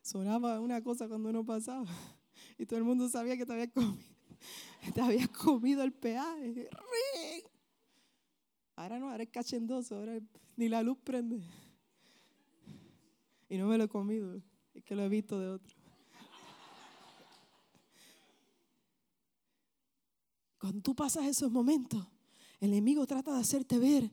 [0.01, 1.87] Sonaba una cosa cuando no pasaba.
[2.57, 3.97] Y todo el mundo sabía que te había comido.
[4.93, 6.69] Te había comido el peaje.
[8.75, 9.95] Ahora no, ahora es cachendoso.
[9.95, 10.19] Ahora
[10.55, 11.41] ni la luz prende.
[13.51, 14.41] Y no me lo he comido,
[14.73, 15.75] es que lo he visto de otro.
[20.57, 22.07] Cuando tú pasas esos momentos,
[22.61, 24.09] el enemigo trata de hacerte ver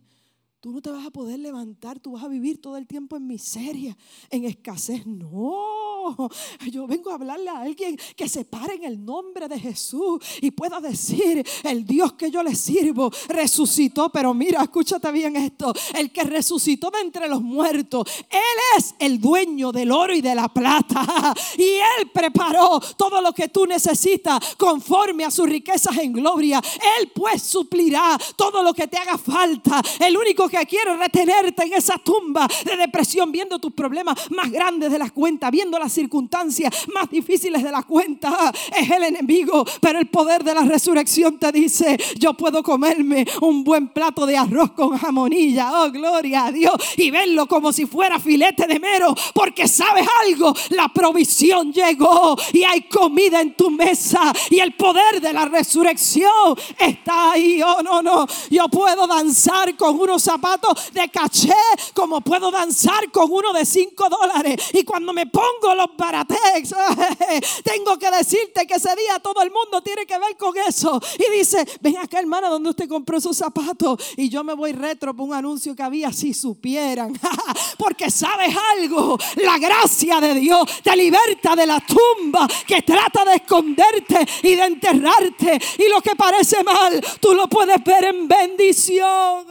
[0.60, 3.28] Tú no te vas a poder levantar, tú vas a vivir todo el tiempo en
[3.28, 3.96] miseria,
[4.28, 5.06] en escasez.
[5.06, 5.97] No,
[6.70, 10.50] yo vengo a hablarle a alguien que se pare en el nombre de Jesús y
[10.50, 16.10] pueda decir, el Dios que yo le sirvo resucitó, pero mira, escúchate bien esto, el
[16.10, 18.40] que resucitó de entre los muertos, Él
[18.76, 23.48] es el dueño del oro y de la plata y Él preparó todo lo que
[23.48, 26.60] tú necesitas conforme a sus riquezas en gloria.
[26.98, 29.80] Él pues suplirá todo lo que te haga falta.
[30.00, 34.90] El único que quiere retenerte en esa tumba de depresión, viendo tus problemas más grandes
[34.90, 39.64] de la cuenta, viendo las circunstancias más difíciles de la cuenta, es el enemigo.
[39.80, 44.36] Pero el poder de la resurrección te dice, yo puedo comerme un buen plato de
[44.36, 49.14] arroz con jamonilla, oh gloria a Dios, y verlo como si fuera filete de mero,
[49.34, 55.20] porque sabes algo, la provisión llegó y hay comida en tu mesa y el poder
[55.20, 57.60] de la resurrección está ahí.
[57.62, 61.52] Oh no, no, yo puedo danzar con unos zapatos de caché
[61.94, 64.70] como puedo danzar con uno de 5 dólares.
[64.72, 66.74] Y cuando me pongo los baratex,
[67.64, 71.00] tengo que decirte que ese día todo el mundo tiene que ver con eso.
[71.18, 73.98] Y dice, ven acá hermana, donde usted compró esos zapatos?
[74.16, 77.18] Y yo me voy retro por un anuncio que había, si supieran.
[77.78, 83.36] Porque sabes algo, la gracia de Dios te liberta de la tumba que trata de
[83.36, 85.58] esconderte y de enterrarte.
[85.78, 89.46] Y lo que parece mal, tú lo puedes ver en bendición.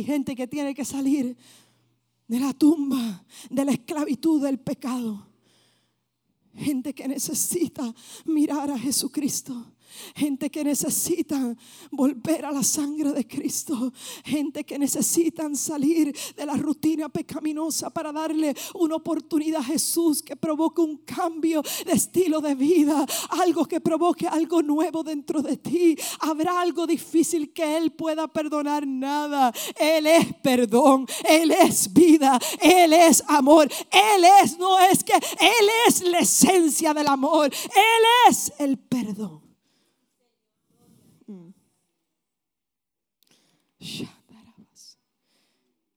[0.00, 1.36] Gente que tiene que salir
[2.26, 5.26] de la tumba, de la esclavitud del pecado.
[6.54, 9.74] Gente que necesita mirar a Jesucristo.
[10.14, 11.54] Gente que necesita
[11.90, 13.92] volver a la sangre de Cristo.
[14.24, 20.36] Gente que necesitan salir de la rutina pecaminosa para darle una oportunidad a Jesús que
[20.36, 23.06] provoque un cambio de estilo de vida.
[23.30, 25.96] Algo que provoque algo nuevo dentro de ti.
[26.20, 29.52] Habrá algo difícil que Él pueda perdonar nada.
[29.78, 31.06] Él es perdón.
[31.28, 32.38] Él es vida.
[32.60, 33.68] Él es amor.
[33.90, 37.46] Él es, no es que Él es la esencia del amor.
[37.52, 39.41] Él es el perdón.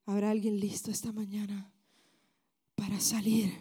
[0.06, 1.72] Habrá alguien listo esta mañana
[2.74, 3.52] para salir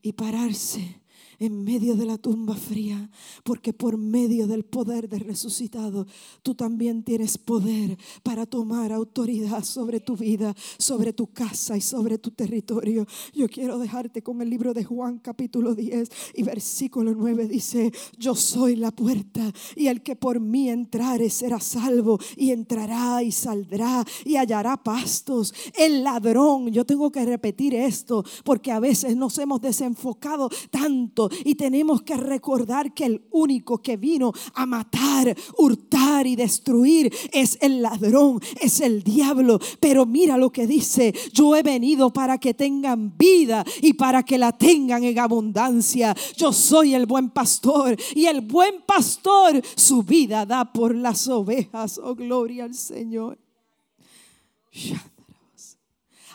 [0.00, 1.01] y pararse
[1.42, 3.10] en medio de la tumba fría,
[3.42, 6.06] porque por medio del poder del resucitado,
[6.44, 12.18] tú también tienes poder para tomar autoridad sobre tu vida, sobre tu casa y sobre
[12.18, 13.08] tu territorio.
[13.34, 18.36] Yo quiero dejarte con el libro de Juan capítulo 10 y versículo 9 dice, yo
[18.36, 24.04] soy la puerta y el que por mí entrare será salvo y entrará y saldrá
[24.24, 25.52] y hallará pastos.
[25.76, 31.54] El ladrón, yo tengo que repetir esto porque a veces nos hemos desenfocado tanto y
[31.54, 37.82] tenemos que recordar que el único que vino a matar, hurtar y destruir es el
[37.82, 39.58] ladrón, es el diablo.
[39.80, 44.38] Pero mira lo que dice, yo he venido para que tengan vida y para que
[44.38, 46.14] la tengan en abundancia.
[46.36, 51.98] Yo soy el buen pastor y el buen pastor su vida da por las ovejas.
[52.02, 53.38] Oh, gloria al Señor.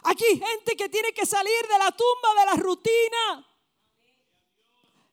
[0.04, 3.47] Aquí gente que tiene que salir de la tumba de la rutina.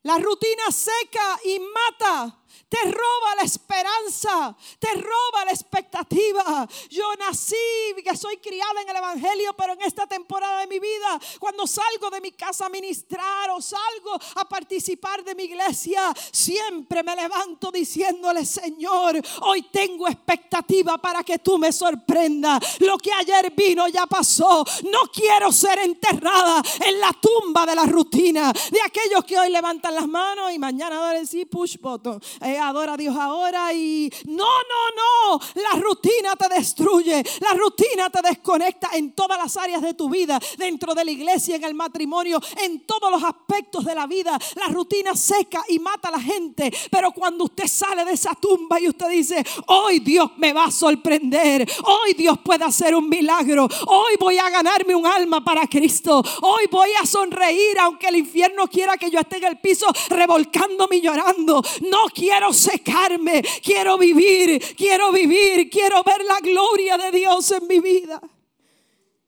[0.04, 2.43] La rutina seca y mata
[2.74, 6.68] te roba la esperanza, te roba la expectativa.
[6.90, 7.54] Yo nací,
[8.02, 12.10] que soy criada en el Evangelio, pero en esta temporada de mi vida, cuando salgo
[12.10, 17.70] de mi casa a ministrar o salgo a participar de mi iglesia, siempre me levanto
[17.70, 22.80] diciéndole, Señor, hoy tengo expectativa para que tú me sorprendas.
[22.80, 24.64] Lo que ayer vino ya pasó.
[24.90, 29.94] No quiero ser enterrada en la tumba de la rutina de aquellos que hoy levantan
[29.94, 32.20] las manos y mañana van a decir push button.
[32.40, 38.10] Eh, adora a Dios ahora y no, no, no, la rutina te destruye, la rutina
[38.10, 41.74] te desconecta en todas las áreas de tu vida, dentro de la iglesia, en el
[41.74, 44.38] matrimonio, en todos los aspectos de la vida.
[44.56, 48.80] La rutina seca y mata a la gente, pero cuando usted sale de esa tumba
[48.80, 53.68] y usted dice, hoy Dios me va a sorprender, hoy Dios puede hacer un milagro,
[53.86, 58.66] hoy voy a ganarme un alma para Cristo, hoy voy a sonreír aunque el infierno
[58.68, 61.62] quiera que yo esté en el piso revolcándome y llorando.
[61.90, 67.80] No quiero secarme, quiero vivir, quiero vivir, quiero ver la gloria de Dios en mi
[67.80, 68.20] vida.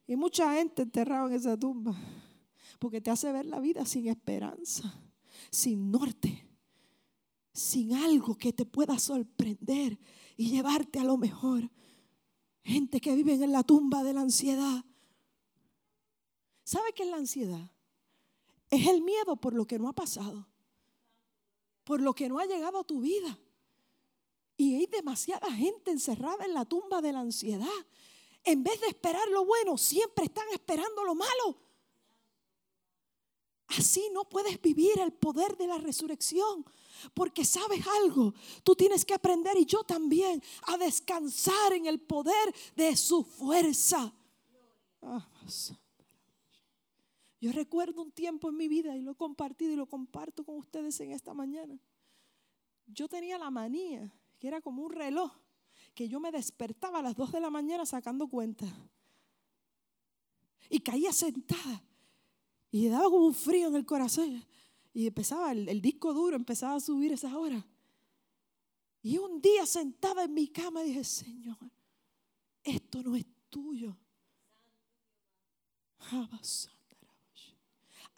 [0.07, 1.95] Y mucha gente enterrada en esa tumba,
[2.79, 5.01] porque te hace ver la vida sin esperanza,
[5.51, 6.47] sin norte,
[7.53, 9.99] sin algo que te pueda sorprender
[10.35, 11.69] y llevarte a lo mejor.
[12.63, 14.83] Gente que vive en la tumba de la ansiedad.
[16.63, 17.71] ¿Sabe qué es la ansiedad?
[18.69, 20.47] es el miedo por lo que no ha pasado,
[21.87, 23.39] por lo que no ha llegado a tu vida.
[24.57, 27.79] Y hay demasiada gente encerrada en la tumba de la ansiedad.
[28.43, 31.57] En vez de esperar lo bueno, siempre están esperando lo malo.
[33.67, 36.65] Así no puedes vivir el poder de la resurrección.
[37.13, 42.53] Porque sabes algo, tú tienes que aprender y yo también a descansar en el poder
[42.75, 44.13] de su fuerza.
[45.01, 45.25] Ah,
[47.39, 50.57] yo recuerdo un tiempo en mi vida y lo he compartido y lo comparto con
[50.57, 51.79] ustedes en esta mañana.
[52.87, 55.31] Yo tenía la manía, que era como un reloj,
[55.93, 58.65] que yo me despertaba a las 2 de la mañana sacando cuenta.
[60.69, 61.83] Y caía sentada.
[62.71, 64.43] Y daba como un frío en el corazón.
[64.93, 67.63] Y empezaba, el, disco duro empezaba a subir esas horas.
[69.01, 71.57] Y un día sentada en mi cama dije, Señor,
[72.63, 73.95] esto no es tuyo.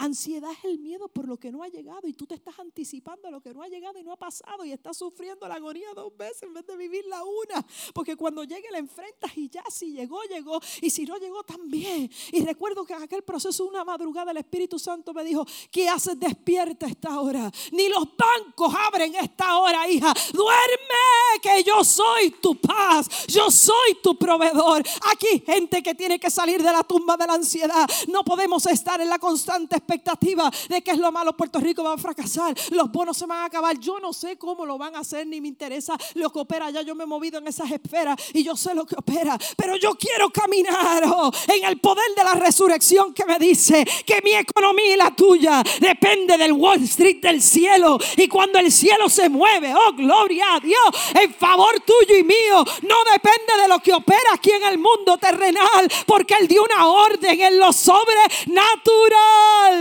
[0.01, 3.27] Ansiedad es el miedo por lo que no ha llegado y tú te estás anticipando
[3.27, 5.89] a lo que no ha llegado y no ha pasado y estás sufriendo la agonía
[5.93, 7.65] dos veces en vez de vivir la una.
[7.93, 12.09] Porque cuando llegue la enfrentas y ya si llegó, llegó y si no llegó también.
[12.31, 16.17] Y recuerdo que en aquel proceso una madrugada el Espíritu Santo me dijo, ¿qué haces
[16.17, 17.51] despierta esta hora?
[17.73, 20.13] Ni los bancos abren esta hora, hija.
[20.31, 24.81] Duerme que yo soy tu paz, yo soy tu proveedor.
[25.11, 27.85] Aquí gente que tiene que salir de la tumba de la ansiedad.
[28.07, 31.93] No podemos estar en la constante expectativa de que es lo malo, Puerto Rico va
[31.93, 33.79] a fracasar, los bonos se van a acabar.
[33.79, 36.69] Yo no sé cómo lo van a hacer, ni me interesa lo que opera.
[36.69, 39.75] Ya yo me he movido en esas esferas y yo sé lo que opera, pero
[39.77, 44.33] yo quiero caminar oh, en el poder de la resurrección que me dice que mi
[44.33, 47.97] economía y la tuya depende del Wall Street del cielo.
[48.17, 50.85] Y cuando el cielo se mueve, oh gloria a Dios,
[51.19, 55.17] en favor tuyo y mío, no depende de lo que opera aquí en el mundo
[55.17, 59.78] terrenal, porque Él dio una orden en lo sobrenatural.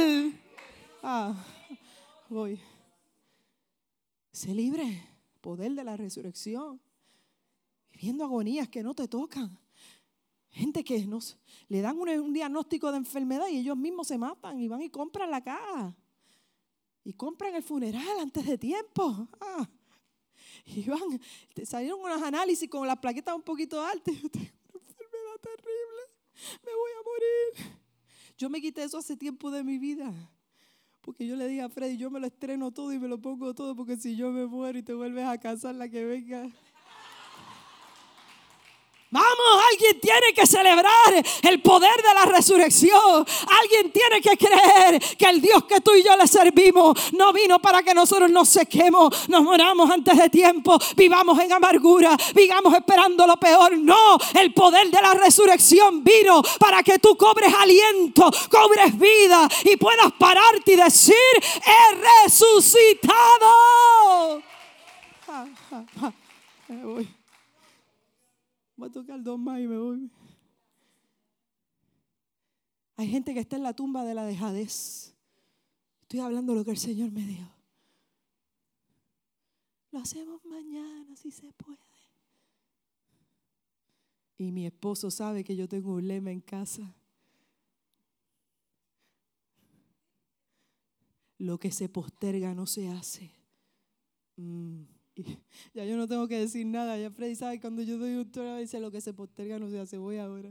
[1.02, 1.34] Ah,
[2.28, 2.60] voy.
[4.32, 5.04] Sé libre.
[5.40, 6.80] Poder de la resurrección.
[7.90, 9.58] Viviendo agonías que no te tocan.
[10.50, 11.36] Gente que nos,
[11.68, 15.30] le dan un, diagnóstico de enfermedad y ellos mismos se matan y van y compran
[15.30, 15.96] la caja.
[17.04, 19.28] Y compran el funeral antes de tiempo.
[19.40, 19.68] Ah.
[20.66, 21.20] Y van,
[21.64, 24.10] salieron unos análisis con la plaqueta un poquito alta.
[24.10, 26.02] Yo tengo una enfermedad terrible.
[26.64, 27.78] Me voy a morir.
[28.38, 30.14] Yo me quité eso hace tiempo de mi vida.
[31.00, 33.52] Porque yo le dije a Freddy, yo me lo estreno todo y me lo pongo
[33.52, 36.48] todo, porque si yo me muero y te vuelves a casar, la que venga.
[39.10, 43.26] Vamos, alguien tiene que celebrar el poder de la resurrección.
[43.62, 47.58] Alguien tiene que creer que el Dios que tú y yo le servimos no vino
[47.58, 53.26] para que nosotros nos sequemos, nos moramos antes de tiempo, vivamos en amargura, vivamos esperando
[53.26, 53.78] lo peor.
[53.78, 59.76] No, el poder de la resurrección vino para que tú cobres aliento, cobres vida y
[59.76, 61.14] puedas pararte y decir,
[61.64, 63.56] he resucitado.
[66.68, 67.08] Voy
[68.86, 70.10] a tocar dos más y me voy.
[72.96, 75.14] Hay gente que está en la tumba de la dejadez.
[76.02, 77.48] Estoy hablando lo que el Señor me dio.
[79.90, 81.78] Lo hacemos mañana si se puede.
[84.36, 86.94] Y mi esposo sabe que yo tengo un lema en casa.
[91.38, 93.30] Lo que se posterga no se hace.
[94.36, 94.97] Mm.
[95.74, 96.98] ya yo no tengo que decir nada.
[96.98, 99.78] Ya Freddy sabe cuando yo doy un tono, dice lo que se posterga no se
[99.78, 100.50] hace, voy ahora.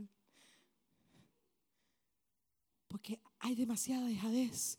[2.88, 4.78] Porque hay demasiada dejadez.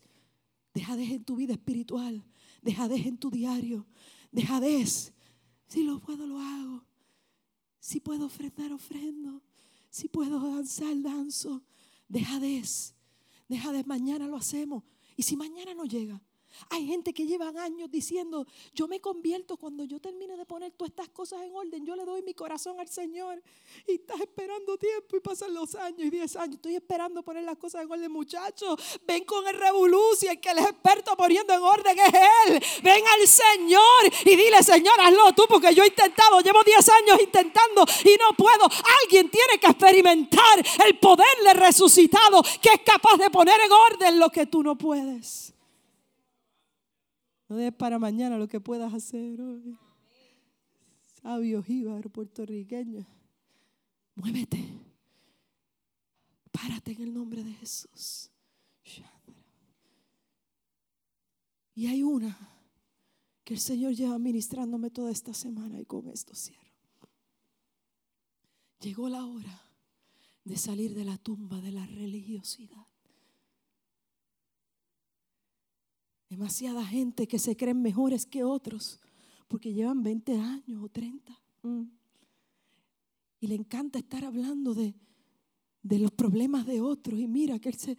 [0.74, 2.24] Dejadez en tu vida espiritual.
[2.62, 3.86] Dejadez en tu diario.
[4.32, 5.12] Dejadez.
[5.66, 6.84] Si lo puedo, lo hago.
[7.78, 9.42] Si puedo ofrendar, ofrendo.
[9.88, 11.62] Si puedo danzar, danzo.
[12.08, 12.94] Dejadez.
[13.48, 14.84] Dejadez, mañana lo hacemos.
[15.16, 16.20] Y si mañana no llega,
[16.68, 20.90] hay gente que llevan años diciendo, yo me convierto cuando yo termine de poner todas
[20.90, 23.42] estas cosas en orden, yo le doy mi corazón al Señor.
[23.86, 26.56] Y estás esperando tiempo y pasan los años y diez años.
[26.56, 29.00] Estoy esperando poner las cosas en orden, muchachos.
[29.06, 32.14] Ven con el revolución, el que es experto poniendo en orden es
[32.46, 32.62] Él.
[32.82, 37.18] Ven al Señor y dile, Señor, hazlo tú, porque yo he intentado, llevo diez años
[37.20, 38.64] intentando y no puedo.
[39.02, 44.18] Alguien tiene que experimentar el poder del resucitado que es capaz de poner en orden
[44.18, 45.49] lo que tú no puedes.
[47.50, 49.76] No es para mañana lo que puedas hacer hoy.
[51.20, 53.04] Sabio jíbar puertorriqueño.
[54.14, 54.78] Muévete.
[56.52, 58.30] Párate en el nombre de Jesús.
[61.74, 62.38] Y hay una
[63.42, 66.60] que el Señor lleva ministrándome toda esta semana y con esto cierro.
[68.78, 69.60] Llegó la hora
[70.44, 72.89] de salir de la tumba de la religiosidad
[76.30, 79.00] Demasiada gente que se creen mejores que otros
[79.48, 81.38] porque llevan 20 años o 30.
[81.62, 81.82] Mm.
[83.40, 84.94] Y le encanta estar hablando de,
[85.82, 87.18] de los problemas de otros.
[87.18, 87.98] Y mira que él se,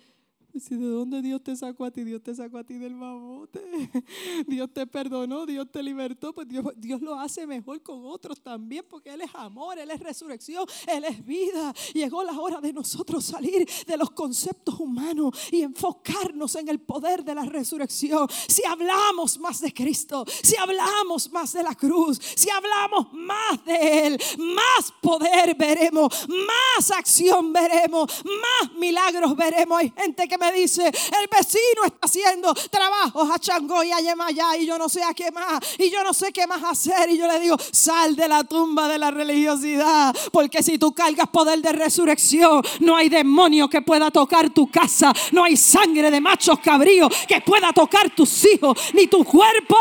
[0.54, 2.04] ¿de dónde Dios te sacó a ti?
[2.04, 3.62] Dios te sacó a ti del mamote.
[4.48, 6.34] Dios te perdonó, Dios te libertó.
[6.34, 10.00] Pues Dios, Dios lo hace mejor con otros también, porque Él es amor, Él es
[10.00, 11.74] resurrección, Él es vida.
[11.94, 17.24] Llegó la hora de nosotros salir de los conceptos humanos y enfocarnos en el poder
[17.24, 18.28] de la resurrección.
[18.48, 24.08] Si hablamos más de Cristo, si hablamos más de la cruz, si hablamos más de
[24.08, 29.80] Él, más poder veremos, más acción veremos, más milagros veremos.
[29.80, 34.58] Hay gente que me dice, el vecino está haciendo trabajos a Changó y a Yemayá
[34.58, 37.10] y yo no sé a qué más, y yo no sé qué más hacer.
[37.12, 41.28] Y yo le digo, sal de la tumba de la religiosidad, porque si tú cargas
[41.30, 46.20] poder de resurrección, no hay demonio que pueda tocar tu casa, no hay sangre de
[46.20, 49.78] machos cabríos que pueda tocar tus hijos, ni tu cuerpo.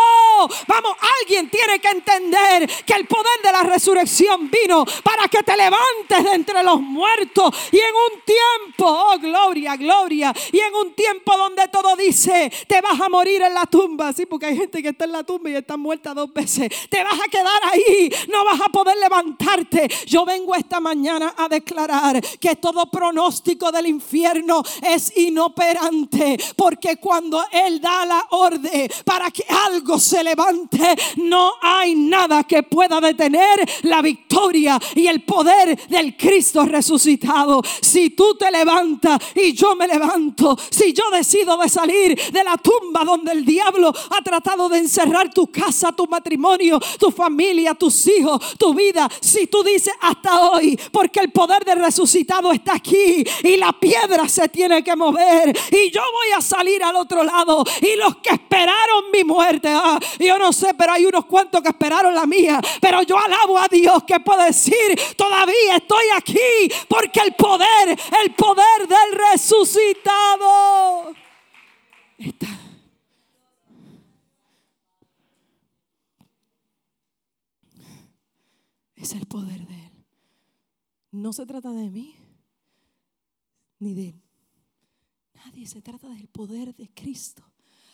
[0.67, 5.57] Vamos, alguien tiene que entender que el poder de la resurrección vino para que te
[5.57, 10.95] levantes de entre los muertos y en un tiempo, oh gloria, gloria, y en un
[10.95, 14.13] tiempo donde todo dice, te vas a morir en la tumba.
[14.13, 16.69] Sí, porque hay gente que está en la tumba y está muerta dos veces.
[16.89, 19.89] Te vas a quedar ahí, no vas a poder levantarte.
[20.07, 26.39] Yo vengo esta mañana a declarar que todo pronóstico del infierno es inoperante.
[26.57, 32.63] Porque cuando Él da la orden para que algo se levante, no hay nada que
[32.63, 37.63] pueda detener la victoria y el poder del Cristo resucitado.
[37.81, 40.40] Si tú te levantas y yo me levanto,
[40.71, 45.33] si yo decido de salir de la tumba donde el diablo ha tratado de encerrar
[45.33, 50.79] tu casa, tu matrimonio, tu familia, tus hijos, tu vida, si tú dices hasta hoy,
[50.93, 55.91] porque el poder del resucitado está aquí y la piedra se tiene que mover y
[55.91, 60.39] yo voy a salir al otro lado y los que esperaron mi muerte, ah, yo
[60.39, 64.05] no sé, pero hay unos cuantos que esperaron la mía, pero yo alabo a Dios
[64.05, 66.39] que puedo decir, todavía estoy aquí
[66.89, 70.30] porque el poder, el poder del resucitado
[79.01, 80.07] es el poder de Él.
[81.11, 82.15] No se trata de mí,
[83.79, 84.15] ni de
[85.35, 85.67] nadie.
[85.67, 87.43] Se trata del poder de Cristo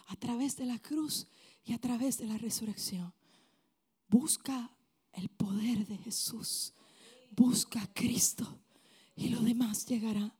[0.08, 1.26] a través de la cruz
[1.64, 3.14] y a través de la resurrección.
[4.08, 4.70] Busca
[5.12, 6.74] el poder de Jesús.
[7.30, 8.60] Busca a Cristo
[9.14, 10.35] y lo demás llegará.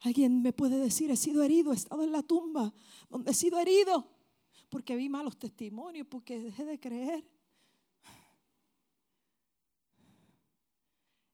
[0.00, 2.72] Alguien me puede decir, he sido herido, he estado en la tumba
[3.08, 4.18] donde he sido herido
[4.68, 7.24] porque vi malos testimonios, porque dejé de creer.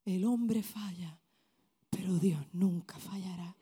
[0.04, 1.18] El hombre falla,
[1.90, 3.56] pero Dios nunca fallará.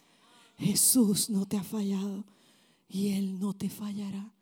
[0.59, 2.25] Jesús no te ha fallado
[2.89, 4.33] y Él no te fallará.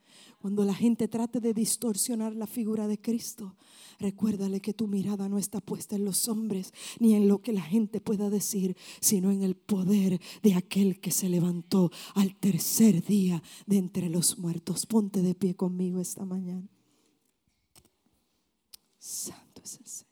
[0.40, 3.56] Cuando la gente trate de distorsionar la figura de Cristo,
[3.98, 7.60] recuérdale que tu mirada no está puesta en los hombres ni en lo que la
[7.60, 13.42] gente pueda decir, sino en el poder de aquel que se levantó al tercer día
[13.66, 14.86] de entre los muertos.
[14.86, 16.70] Ponte de pie conmigo esta mañana.
[18.98, 20.10] Santo es el Señor.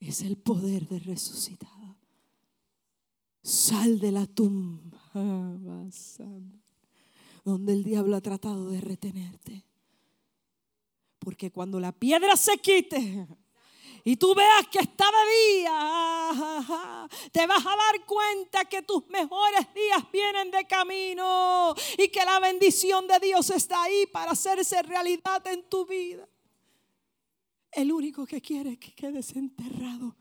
[0.00, 1.98] Es el poder de resucitado.
[3.42, 4.96] Sal de la tumba.
[5.14, 5.88] Ah,
[7.48, 9.64] donde el diablo ha tratado de retenerte.
[11.18, 13.26] Porque cuando la piedra se quite
[14.04, 15.06] y tú veas que está
[15.56, 22.24] día, te vas a dar cuenta que tus mejores días vienen de camino y que
[22.24, 26.28] la bendición de Dios está ahí para hacerse realidad en tu vida.
[27.72, 30.16] El único que quiere que quedes enterrado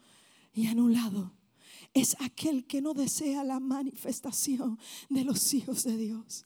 [0.54, 1.34] y anulado
[1.94, 6.46] es aquel que no desea la manifestación de los hijos de Dios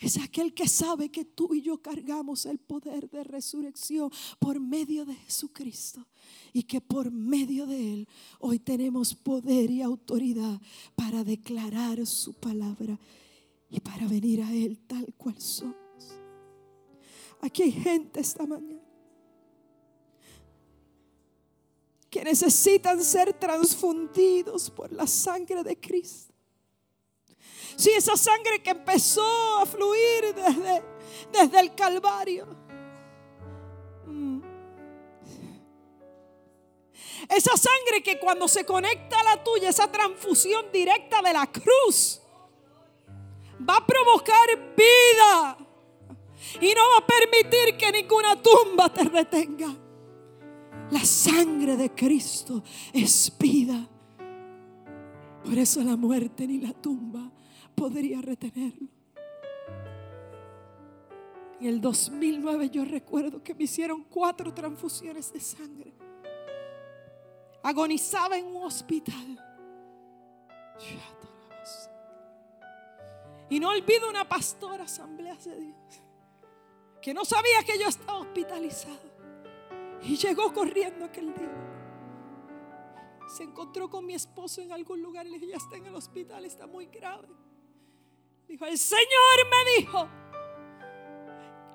[0.00, 5.04] es aquel que sabe que tú y yo cargamos el poder de resurrección por medio
[5.04, 6.06] de Jesucristo
[6.54, 10.58] y que por medio de Él hoy tenemos poder y autoridad
[10.96, 12.98] para declarar su palabra
[13.68, 15.76] y para venir a Él tal cual somos.
[17.42, 18.80] Aquí hay gente esta mañana
[22.08, 26.29] que necesitan ser transfundidos por la sangre de Cristo.
[27.76, 30.82] Si esa sangre que empezó a fluir desde,
[31.32, 32.46] desde el Calvario.
[34.06, 34.40] Mm.
[37.28, 42.20] Esa sangre que cuando se conecta a la tuya, esa transfusión directa de la cruz,
[43.68, 45.58] va a provocar vida.
[46.60, 49.76] Y no va a permitir que ninguna tumba te retenga.
[50.90, 53.88] La sangre de Cristo es vida.
[55.44, 57.30] Por eso la muerte ni la tumba
[57.80, 58.88] podría retenerlo.
[61.58, 65.94] En el 2009 yo recuerdo que me hicieron cuatro transfusiones de sangre.
[67.62, 69.46] Agonizaba en un hospital.
[73.48, 76.02] Y no olvido una pastora, Asamblea de Dios,
[77.00, 79.10] que no sabía que yo estaba hospitalizado.
[80.02, 81.56] Y llegó corriendo aquel día.
[83.26, 85.94] Se encontró con mi esposo en algún lugar y le dije, ya está en el
[85.94, 87.28] hospital, está muy grave.
[88.50, 90.08] Dijo, el Señor me dijo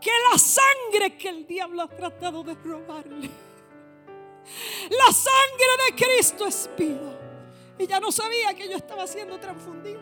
[0.01, 3.29] que la sangre que el diablo ha tratado de robarle,
[4.89, 7.17] la sangre de Cristo es vida.
[7.79, 10.01] Y ya no sabía que yo estaba siendo transfundida.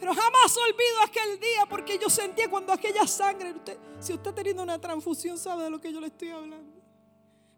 [0.00, 3.54] Pero jamás olvido aquel día porque yo sentía cuando aquella sangre,
[4.00, 6.82] si usted ha tenido una transfusión sabe de lo que yo le estoy hablando.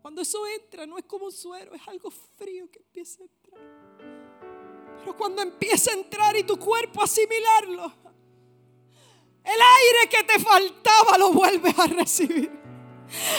[0.03, 3.89] Cuando eso entra no es como un suero, es algo frío que empieza a entrar.
[5.01, 7.92] Pero cuando empieza a entrar y tu cuerpo asimilarlo,
[9.44, 12.51] el aire que te faltaba lo vuelves a recibir.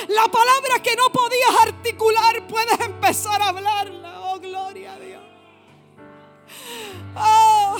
[0.09, 4.22] La palabra que no podías articular puedes empezar a hablarla.
[4.22, 5.24] Oh, gloria a Dios.
[7.16, 7.78] Oh.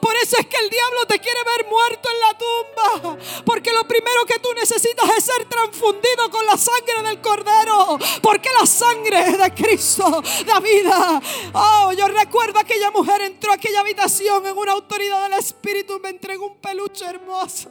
[0.00, 3.18] Por eso es que el diablo te quiere ver muerto en la tumba.
[3.44, 7.98] Porque lo primero que tú necesitas es ser transfundido con la sangre del cordero.
[8.22, 11.20] Porque la sangre de Cristo da vida.
[11.54, 15.98] Oh, yo recuerdo aquella mujer entró a aquella habitación en una autoridad del Espíritu.
[16.00, 17.70] Me entregó un peluche hermoso.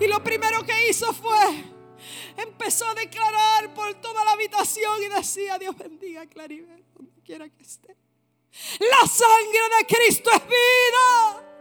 [0.00, 1.72] Y lo primero que hizo fue
[2.36, 7.48] empezó a declarar por toda la habitación y decía, Dios bendiga a Claribel, donde quiera
[7.48, 7.96] que esté.
[8.78, 11.51] La sangre de Cristo es vida.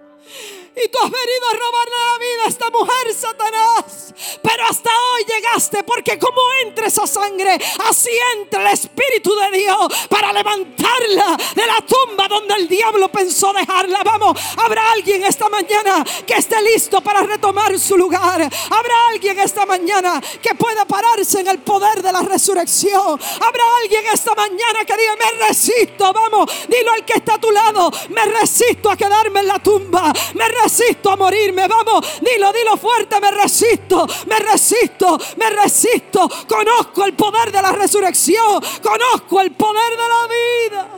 [0.73, 4.13] Y tú has venido a robarle la vida a esta mujer, Satanás.
[4.41, 7.57] Pero hasta hoy llegaste porque como entra esa sangre,
[7.89, 13.51] así entra el Espíritu de Dios para levantarla de la tumba donde el diablo pensó
[13.51, 14.01] dejarla.
[14.03, 18.41] Vamos, habrá alguien esta mañana que esté listo para retomar su lugar.
[18.41, 23.19] Habrá alguien esta mañana que pueda pararse en el poder de la resurrección.
[23.41, 26.13] Habrá alguien esta mañana que diga, me resisto.
[26.13, 30.10] Vamos, dilo al que está a tu lado, me resisto a quedarme en la tumba.
[30.35, 31.67] Me resisto a morirme.
[31.67, 33.19] Vamos, dilo, dilo fuerte.
[33.19, 36.29] Me resisto, me resisto, me resisto.
[36.47, 38.61] Conozco el poder de la resurrección.
[38.81, 40.89] Conozco el poder de la vida.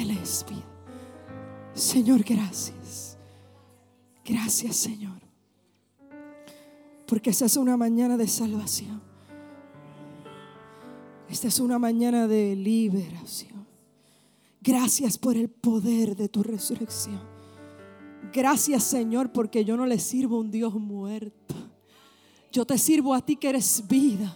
[0.00, 0.62] Él es vida.
[1.74, 3.16] Señor, gracias.
[4.24, 5.18] Gracias, Señor.
[7.06, 9.00] Porque esta es una mañana de salvación.
[11.30, 13.57] Esta es una mañana de liberación.
[14.60, 17.20] Gracias por el poder de tu resurrección.
[18.32, 21.54] Gracias Señor porque yo no le sirvo a un Dios muerto.
[22.50, 24.34] Yo te sirvo a ti que eres vida.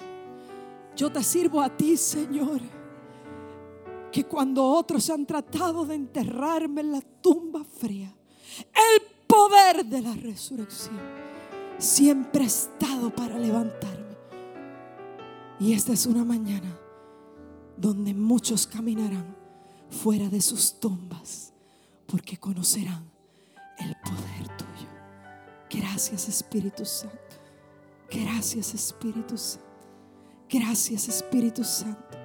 [0.97, 2.61] Yo te sirvo a ti Señor.
[4.11, 8.15] Que cuando otros han tratado de enterrarme en la tumba fría,
[8.59, 11.01] el poder de la resurrección
[11.79, 14.17] siempre ha estado para levantarme.
[15.59, 16.79] Y esta es una mañana
[17.77, 19.42] donde muchos caminarán
[19.93, 21.53] fuera de sus tumbas,
[22.07, 23.11] porque conocerán
[23.79, 24.89] el poder tuyo.
[25.71, 27.17] Gracias Espíritu Santo.
[28.11, 29.67] Gracias Espíritu Santo.
[30.49, 32.19] Gracias Espíritu Santo.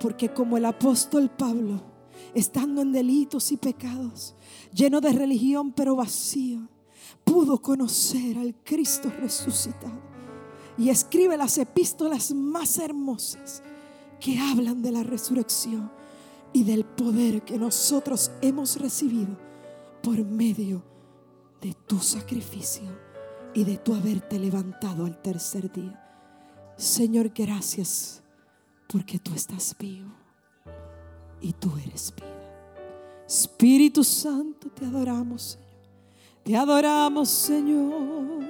[0.00, 1.80] Porque como el apóstol Pablo,
[2.34, 4.34] estando en delitos y pecados,
[4.72, 6.68] lleno de religión pero vacío,
[7.22, 10.02] pudo conocer al Cristo resucitado.
[10.76, 13.62] Y escribe las epístolas más hermosas
[14.20, 15.90] que hablan de la resurrección
[16.54, 19.36] y del poder que nosotros hemos recibido
[20.02, 20.82] por medio
[21.60, 22.88] de tu sacrificio
[23.52, 26.00] y de tu haberte levantado al tercer día.
[26.76, 28.22] Señor, gracias
[28.86, 30.12] porque tú estás vivo
[31.40, 33.24] y tú eres vida.
[33.26, 35.64] Espíritu Santo, te adoramos, Señor.
[36.44, 38.44] Te adoramos, Señor.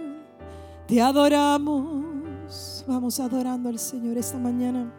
[0.87, 2.85] Te adoramos.
[2.87, 4.93] Vamos adorando al Señor esta mañana.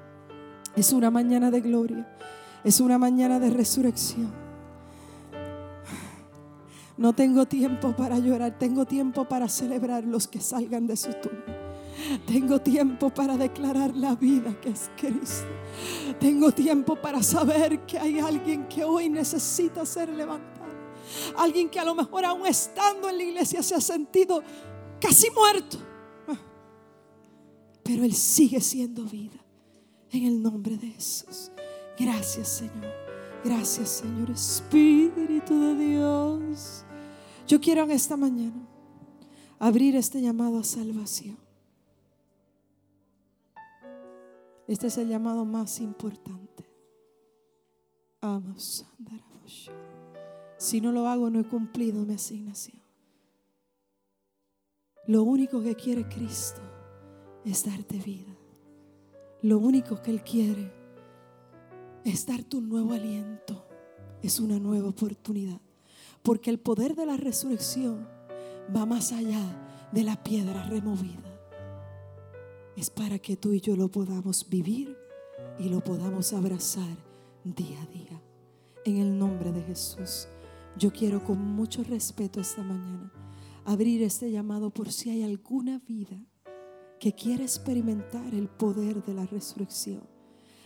[0.76, 2.18] Es una mañana de gloria.
[2.66, 4.34] Es una mañana de resurrección.
[6.98, 11.46] No tengo tiempo para llorar, tengo tiempo para celebrar los que salgan de su tumba.
[12.26, 15.48] Tengo tiempo para declarar la vida que es Cristo.
[16.20, 20.66] Tengo tiempo para saber que hay alguien que hoy necesita ser levantado.
[21.38, 24.42] Alguien que a lo mejor aún estando en la iglesia se ha sentido
[25.00, 25.78] casi muerto.
[27.84, 29.38] Pero Él sigue siendo vida.
[30.10, 31.52] En el nombre de Jesús.
[31.98, 32.94] Gracias Señor.
[33.44, 36.84] Gracias Señor Espíritu de Dios.
[37.48, 38.68] Yo quiero en esta mañana
[39.60, 41.38] abrir este llamado a salvación.
[44.68, 46.66] Este es el llamado más importante.
[50.58, 52.82] Si no lo hago, no he cumplido mi asignación.
[55.08, 56.62] Lo único que quiere Cristo
[57.44, 58.36] es darte vida.
[59.44, 60.72] Lo único que Él quiere
[62.06, 63.66] es darte un nuevo aliento.
[64.22, 65.60] Es una nueva oportunidad.
[66.24, 68.08] Porque el poder de la resurrección
[68.74, 69.42] va más allá
[69.92, 71.22] de la piedra removida.
[72.78, 74.98] Es para que tú y yo lo podamos vivir
[75.60, 76.98] y lo podamos abrazar
[77.44, 78.22] día a día.
[78.86, 80.28] En el nombre de Jesús,
[80.78, 83.12] yo quiero con mucho respeto esta mañana
[83.66, 86.24] abrir este llamado por si hay alguna vida
[87.00, 90.04] que quiere experimentar el poder de la resurrección.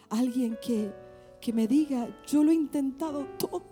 [0.09, 0.91] Alguien que,
[1.39, 3.63] que me diga, yo lo he intentado todo,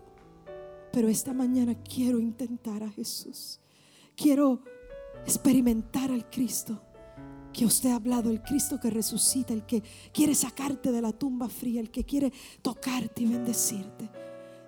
[0.92, 3.60] pero esta mañana quiero intentar a Jesús.
[4.16, 4.64] Quiero
[5.26, 6.82] experimentar al Cristo
[7.54, 9.82] que usted ha hablado, el Cristo que resucita, el que
[10.14, 14.10] quiere sacarte de la tumba fría, el que quiere tocarte y bendecirte.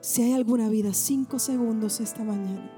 [0.02, 2.72] Si hay alguna vida, cinco segundos esta mañana.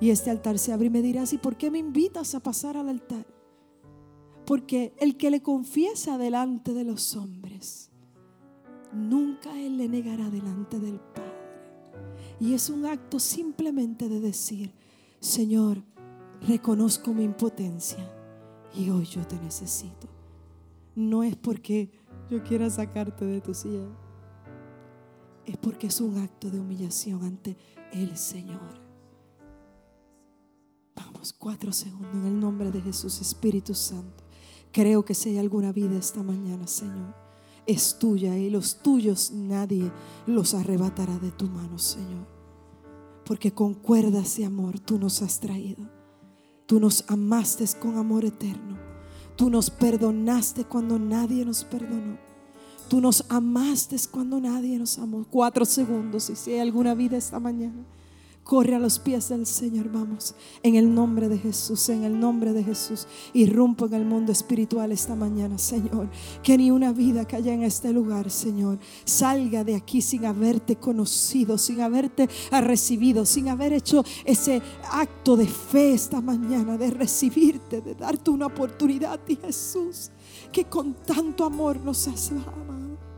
[0.00, 2.76] Y este altar se abre y me dirás, ¿y por qué me invitas a pasar
[2.76, 3.26] al altar?
[4.44, 7.89] Porque el que le confiesa delante de los hombres,
[8.92, 11.30] nunca él le negará delante del Padre.
[12.40, 14.72] Y es un acto simplemente de decir,
[15.20, 15.82] Señor,
[16.46, 17.98] reconozco mi impotencia
[18.74, 20.08] y hoy yo te necesito.
[20.94, 21.90] No es porque
[22.30, 23.86] yo quiera sacarte de tu silla.
[25.46, 27.56] Es porque es un acto de humillación ante
[27.92, 28.80] el Señor.
[30.94, 34.24] Vamos, cuatro segundos en el nombre de Jesús, Espíritu Santo.
[34.72, 37.14] Creo que si hay alguna vida esta mañana, Señor,
[37.66, 39.90] es tuya y los tuyos nadie
[40.26, 42.26] los arrebatará de tu mano, Señor.
[43.24, 46.00] Porque con cuerdas de amor tú nos has traído
[46.70, 48.78] Tú nos amaste con amor eterno.
[49.34, 52.16] Tú nos perdonaste cuando nadie nos perdonó.
[52.88, 55.26] Tú nos amaste cuando nadie nos amó.
[55.28, 57.84] Cuatro segundos y si hay alguna vida esta mañana
[58.50, 60.34] Corre a los pies del Señor, vamos.
[60.64, 63.06] En el nombre de Jesús, en el nombre de Jesús.
[63.32, 66.10] Irrumpo en el mundo espiritual esta mañana, Señor.
[66.42, 70.74] Que ni una vida que haya en este lugar, Señor, salga de aquí sin haberte
[70.74, 77.80] conocido, sin haberte recibido, sin haber hecho ese acto de fe esta mañana, de recibirte,
[77.80, 80.10] de darte una oportunidad, a ti, Jesús,
[80.50, 83.09] que con tanto amor nos has amado.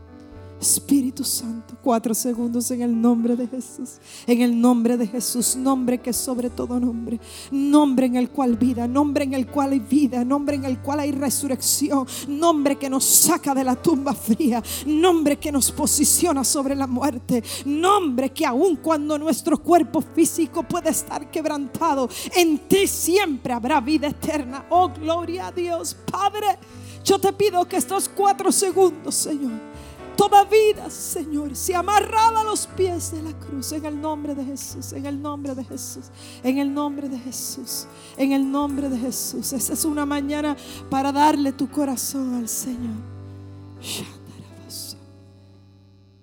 [0.63, 3.99] Espíritu Santo, cuatro segundos en el nombre de Jesús.
[4.25, 7.19] En el nombre de Jesús, nombre que sobre todo nombre.
[7.51, 11.01] Nombre en el cual vida, nombre en el cual hay vida, nombre en el cual
[11.01, 12.07] hay resurrección.
[12.29, 14.63] Nombre que nos saca de la tumba fría.
[14.85, 17.43] Nombre que nos posiciona sobre la muerte.
[17.65, 22.07] Nombre que aun cuando nuestro cuerpo físico puede estar quebrantado,
[22.37, 24.65] en ti siempre habrá vida eterna.
[24.69, 25.93] Oh, gloria a Dios.
[26.09, 26.57] Padre,
[27.03, 29.72] yo te pido que estos cuatro segundos, Señor
[30.15, 34.93] Toda vida, Señor, se amarraba los pies de la cruz en el nombre de Jesús,
[34.93, 36.11] en el nombre de Jesús,
[36.43, 37.87] en el nombre de Jesús,
[38.17, 39.53] en el nombre de Jesús.
[39.53, 40.55] Esta es una mañana
[40.89, 43.13] para darle tu corazón al Señor.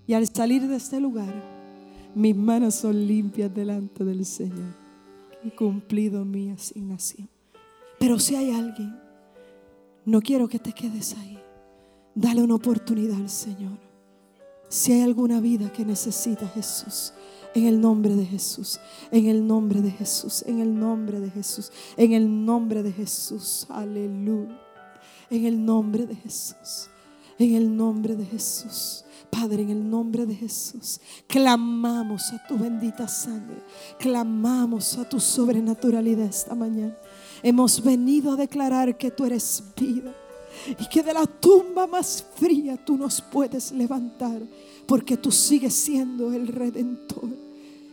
[0.06, 1.32] Y al salir de este lugar,
[2.16, 4.74] mis manos son limpias delante del Señor.
[5.44, 7.28] He cumplido mi asignación.
[7.98, 8.98] Pero si hay alguien,
[10.04, 11.38] no quiero que te quedes ahí.
[12.20, 13.78] Dale una oportunidad al Señor.
[14.68, 17.14] Si hay alguna vida que necesita Jesús,
[17.54, 18.78] en el nombre de Jesús,
[19.10, 23.66] en el nombre de Jesús, en el nombre de Jesús, en el nombre de Jesús,
[23.70, 24.60] aleluya.
[25.30, 26.90] En el nombre de Jesús,
[27.38, 29.06] en el nombre de Jesús.
[29.30, 33.62] Padre, en el nombre de Jesús, clamamos a tu bendita sangre,
[33.98, 36.94] clamamos a tu sobrenaturalidad esta mañana.
[37.42, 40.12] Hemos venido a declarar que tú eres vida
[40.66, 44.40] y que de la tumba más fría tú nos puedes levantar,
[44.86, 47.28] porque tú sigues siendo el redentor,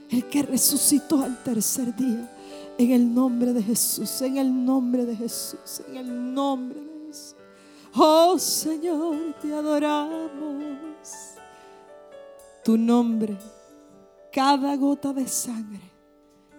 [0.09, 2.33] el que resucitó al tercer día.
[2.79, 7.35] En el nombre de Jesús, en el nombre de Jesús, en el nombre de Jesús.
[7.95, 10.27] Oh Señor, te adoramos.
[12.63, 13.35] Tu nombre,
[14.31, 15.81] cada gota de sangre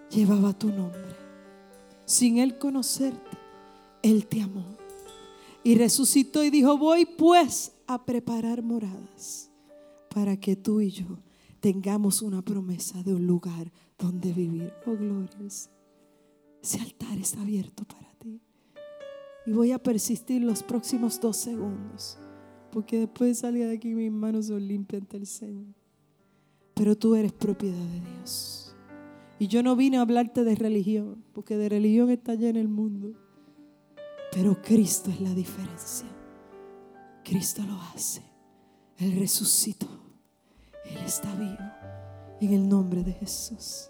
[0.09, 1.15] llevaba tu nombre.
[2.03, 3.37] Sin Él conocerte,
[4.01, 4.78] Él te amó.
[5.63, 9.51] Y resucitó y dijo, voy pues a preparar moradas
[10.13, 11.19] para que tú y yo
[11.59, 14.73] tengamos una promesa de un lugar donde vivir.
[14.85, 15.69] Oh, glorias.
[16.61, 18.41] Ese altar está abierto para ti.
[19.45, 22.17] Y voy a persistir los próximos dos segundos.
[22.71, 25.73] Porque después de salir de aquí mis manos son limpias ante el Señor.
[26.75, 28.75] Pero tú eres propiedad de Dios.
[29.39, 33.13] Y yo no vine a hablarte de religión, porque de religión está en el mundo.
[34.31, 36.07] Pero Cristo es la diferencia.
[37.23, 38.21] Cristo lo hace.
[38.97, 39.87] Él resucitó.
[40.85, 41.57] Él está vivo.
[42.41, 43.89] En el nombre de Jesús.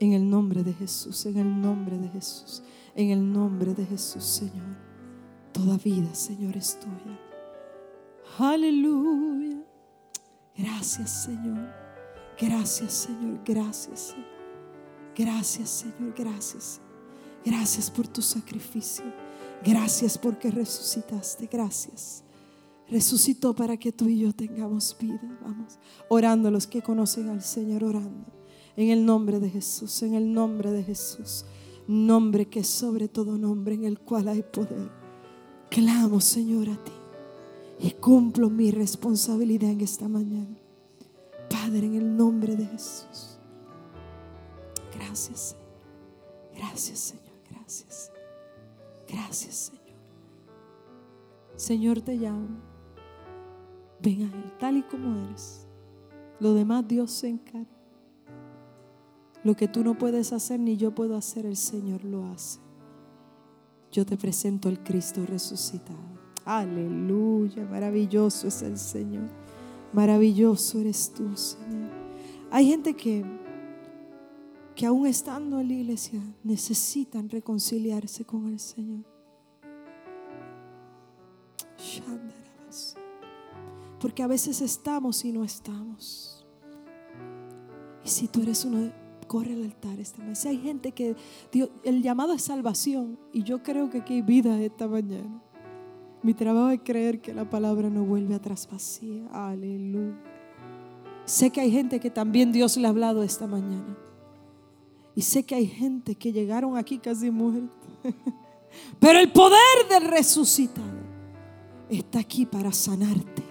[0.00, 2.62] En el nombre de Jesús, en el nombre de Jesús,
[2.94, 4.78] en el nombre de Jesús, Señor.
[5.52, 7.20] Toda vida, Señor, es tuya.
[8.38, 9.62] Aleluya.
[10.56, 11.68] Gracias, Señor.
[12.40, 13.40] Gracias, Señor.
[13.44, 14.16] Gracias.
[15.14, 16.14] Gracias, Señor.
[16.16, 16.80] Gracias.
[17.44, 19.04] Gracias por tu sacrificio.
[19.64, 21.48] Gracias porque resucitaste.
[21.50, 22.24] Gracias.
[22.88, 25.38] Resucitó para que tú y yo tengamos vida.
[25.42, 28.26] Vamos, orando los que conocen al Señor, orando.
[28.76, 31.44] En el nombre de Jesús, en el nombre de Jesús.
[31.86, 34.90] Nombre que es sobre todo nombre en el cual hay poder.
[35.70, 36.92] Clamo, Señor, a ti.
[37.78, 40.56] Y cumplo mi responsabilidad en esta mañana.
[41.48, 43.38] Padre, en el nombre de Jesús.
[44.94, 45.66] Gracias, Señor.
[46.56, 47.34] Gracias, Señor.
[47.50, 48.09] Gracias.
[49.10, 49.80] Gracias, Señor.
[51.56, 52.48] Señor, te llamo.
[54.02, 55.66] Ven a Él tal y como eres.
[56.38, 57.66] Lo demás Dios se encarga.
[59.42, 62.60] Lo que tú no puedes hacer ni yo puedo hacer, el Señor lo hace.
[63.90, 65.98] Yo te presento el Cristo resucitado.
[66.44, 69.28] Aleluya, maravilloso es el Señor.
[69.92, 71.90] Maravilloso eres tú, Señor.
[72.50, 73.24] Hay gente que,
[74.80, 79.04] que aún estando en la iglesia necesitan reconciliarse con el Señor.
[84.00, 86.46] Porque a veces estamos y no estamos.
[88.06, 88.90] Y si tú eres uno,
[89.26, 90.34] corre al altar esta mañana.
[90.34, 91.14] Si hay gente que
[91.52, 95.42] Dios, el llamado es salvación y yo creo que aquí hay vida esta mañana.
[96.22, 99.26] Mi trabajo es creer que la palabra no vuelve atrás vacía.
[99.30, 100.18] Aleluya.
[101.26, 103.94] Sé que hay gente que también Dios le ha hablado esta mañana.
[105.14, 107.88] Y sé que hay gente que llegaron aquí casi muertos.
[109.00, 111.00] Pero el poder del resucitado
[111.88, 113.42] está aquí para sanarte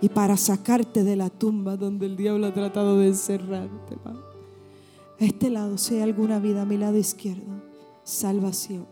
[0.00, 3.96] y para sacarte de la tumba donde el diablo ha tratado de encerrarte.
[4.04, 7.62] A este lado, si hay alguna vida, a mi lado izquierdo,
[8.04, 8.86] salvación.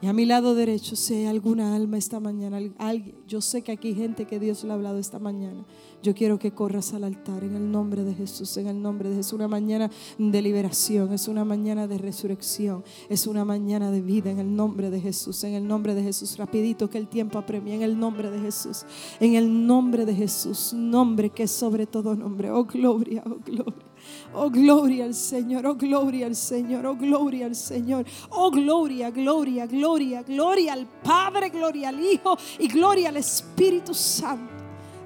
[0.00, 3.72] Y a mi lado derecho, si hay alguna alma esta mañana, alguien, yo sé que
[3.72, 5.64] aquí hay gente que Dios le ha hablado esta mañana.
[6.04, 9.16] Yo quiero que corras al altar en el nombre de Jesús, en el nombre de
[9.16, 9.32] Jesús.
[9.32, 14.38] Una mañana de liberación, es una mañana de resurrección, es una mañana de vida en
[14.38, 16.36] el nombre de Jesús, en el nombre de Jesús.
[16.36, 18.84] Rapidito que el tiempo apremia, en el nombre de Jesús,
[19.18, 22.52] en el nombre de Jesús, nombre que es sobre todo nombre.
[22.52, 23.87] Oh gloria, oh gloria.
[24.34, 29.66] Oh, gloria al Señor, oh, gloria al Señor, oh, gloria al Señor, oh, gloria, gloria,
[29.66, 34.52] gloria, gloria al Padre, gloria al Hijo y gloria al Espíritu Santo.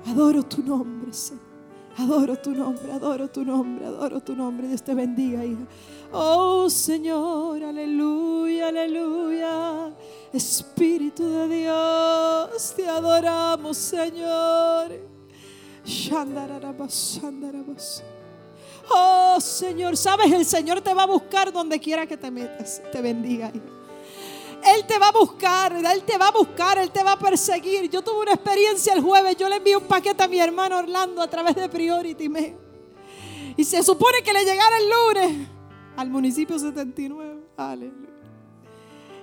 [0.07, 1.53] Adoro tu nombre, Señor.
[1.99, 4.67] Adoro tu nombre, adoro tu nombre, adoro tu nombre.
[4.67, 5.67] Dios te bendiga, hija.
[6.11, 9.93] Oh Señor, aleluya, aleluya.
[10.33, 14.91] Espíritu de Dios, te adoramos, Señor.
[15.85, 18.03] Shandarabas, shandarabas.
[18.95, 22.83] Oh Señor, sabes, el Señor te va a buscar donde quiera que te metas.
[22.91, 23.51] Te bendiga.
[24.65, 27.91] Él te va a buscar, Él te va a buscar, Él te va a perseguir.
[27.91, 31.21] Yo tuve una experiencia el jueves, yo le envié un paquete a mi hermano Orlando
[31.21, 32.57] a través de Priority Me.
[33.57, 35.49] Y se supone que le llegara el lunes
[35.97, 37.41] al municipio 79.
[37.57, 38.09] Aleluya.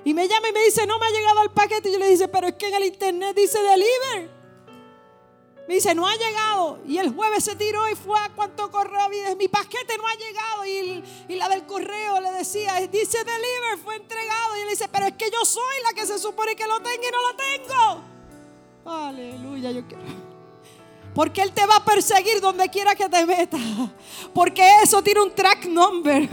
[0.03, 1.89] Y me llama y me dice, no me ha llegado el paquete.
[1.89, 4.38] Y yo le dice, pero es que en el internet dice deliver.
[5.69, 6.79] Me dice, no ha llegado.
[6.87, 9.35] Y el jueves se tiró y fue a cuánto correo había.
[9.35, 10.65] Mi paquete no ha llegado.
[10.65, 14.57] Y, y, la del correo le decía, dice deliver, fue entregado.
[14.57, 17.07] Y él dice, pero es que yo soy la que se supone que lo tenga
[17.07, 18.03] y no lo tengo.
[18.83, 20.38] Aleluya, yo quiero.
[21.19, 23.59] Porque Él te va a perseguir donde quiera que te metas.
[24.33, 26.29] Porque eso tiene un track number.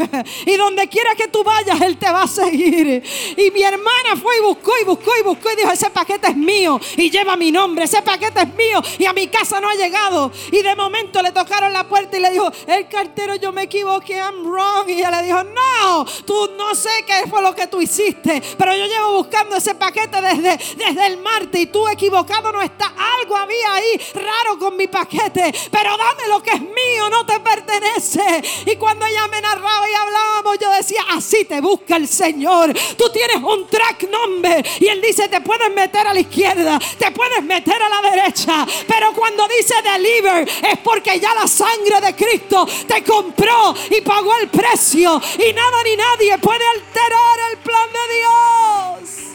[0.46, 3.02] Y donde quiera que tú vayas, Él te va a seguir.
[3.36, 6.36] Y mi hermana fue y buscó y buscó y buscó y dijo, ese paquete es
[6.36, 6.78] mío.
[6.96, 7.86] Y lleva mi nombre.
[7.86, 8.80] Ese paquete es mío.
[9.00, 10.30] Y a mi casa no ha llegado.
[10.52, 14.18] Y de momento le tocaron la puerta y le dijo, el cartero, yo me equivoqué,
[14.18, 14.88] I'm wrong.
[14.88, 18.40] Y ella le dijo, no, tú no sé qué fue lo que tú hiciste.
[18.56, 21.60] Pero yo llevo buscando ese paquete desde, desde el martes.
[21.60, 22.94] Y tú equivocado no está.
[23.20, 27.40] Algo había ahí raro con mi paquete, pero dame lo que es mío, no te
[27.40, 28.42] pertenece.
[28.66, 32.72] Y cuando ella me narraba y hablábamos, yo decía, así te busca el Señor.
[32.96, 37.10] Tú tienes un track number y Él dice, te puedes meter a la izquierda, te
[37.10, 42.14] puedes meter a la derecha, pero cuando dice deliver es porque ya la sangre de
[42.14, 47.88] Cristo te compró y pagó el precio y nada ni nadie puede alterar el plan
[47.92, 49.26] de Dios.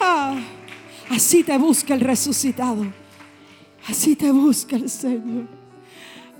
[0.00, 0.34] Ah,
[1.10, 3.01] así te busca el resucitado.
[3.86, 5.48] Así te busca el Señor.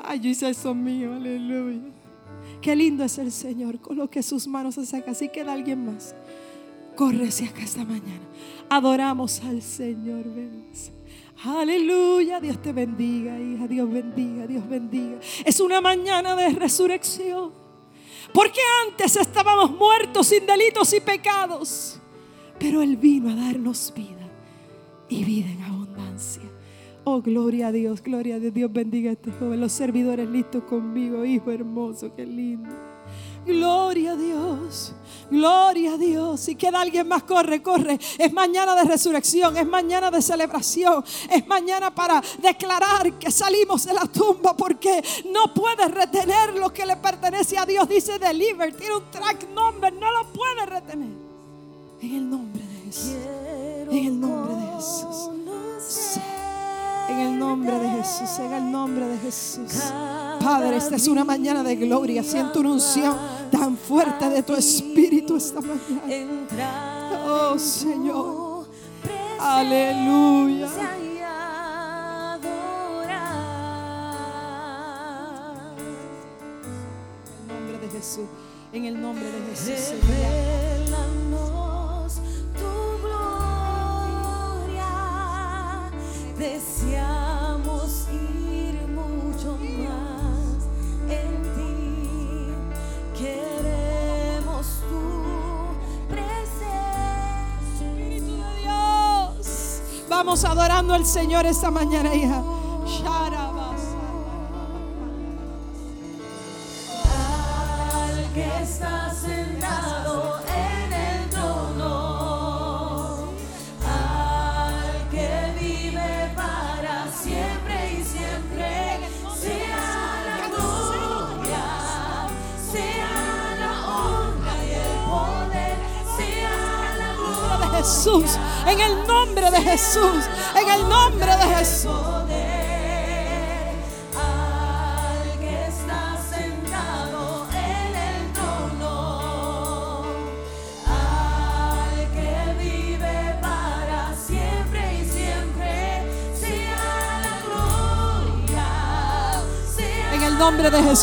[0.01, 1.81] Ay, yo hice eso mío, aleluya.
[2.61, 3.81] Qué lindo es el Señor.
[3.81, 5.13] Coloque sus manos hacia acá.
[5.13, 6.15] Así queda alguien más.
[6.97, 8.23] Corre hacia acá esta mañana.
[8.69, 10.25] Adoramos al Señor.
[11.45, 12.41] Aleluya.
[12.41, 13.67] Dios te bendiga, hija.
[13.67, 15.19] Dios bendiga, Dios bendiga.
[15.45, 17.53] Es una mañana de resurrección.
[18.33, 22.01] Porque antes estábamos muertos sin delitos y pecados.
[22.59, 24.29] Pero Él vino a darnos vida
[25.09, 26.42] y vida en abundancia.
[27.05, 28.55] Oh, gloria a Dios, gloria a Dios.
[28.55, 29.61] Dios bendiga a este joven.
[29.61, 32.71] Los servidores listos conmigo, hijo hermoso, qué lindo.
[33.45, 34.95] Gloria a Dios.
[35.29, 36.41] Gloria a Dios.
[36.41, 37.99] Si queda alguien más, corre, corre.
[38.19, 43.95] Es mañana de resurrección, es mañana de celebración, es mañana para declarar que salimos de
[43.95, 47.89] la tumba porque no puedes retener lo que le pertenece a Dios.
[47.89, 51.11] Dice deliver, tiene un track number, no lo puedes retener.
[52.01, 53.17] En el nombre de Jesús.
[53.91, 56.32] En el nombre de Jesús.
[57.09, 59.93] En el nombre de Jesús, en el nombre de Jesús.
[60.43, 62.23] Padre, esta es una mañana de gloria.
[62.23, 63.17] Siento una unción
[63.51, 67.11] tan fuerte de tu espíritu esta mañana.
[67.27, 68.67] Oh Señor.
[69.39, 70.69] Aleluya.
[77.45, 78.27] En el nombre de Jesús.
[78.73, 79.79] En el nombre de Jesús.
[79.79, 80.72] Señor.
[100.33, 102.43] Vamos adorando al Señor esta mañana, hija.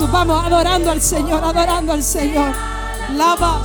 [0.08, 2.54] Vamos adorando al Señor, adorando al Señor.
[3.18, 3.60] Lava.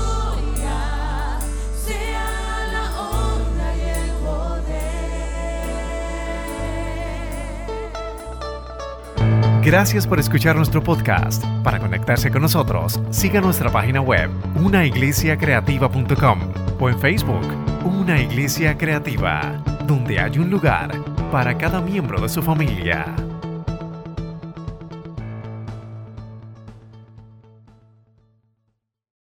[9.63, 11.43] Gracias por escuchar nuestro podcast.
[11.63, 16.41] Para conectarse con nosotros, siga nuestra página web, unaiglesiacreativa.com
[16.81, 17.47] o en Facebook,
[17.85, 20.91] Una Iglesia Creativa, donde hay un lugar
[21.31, 23.24] para cada miembro de su familia.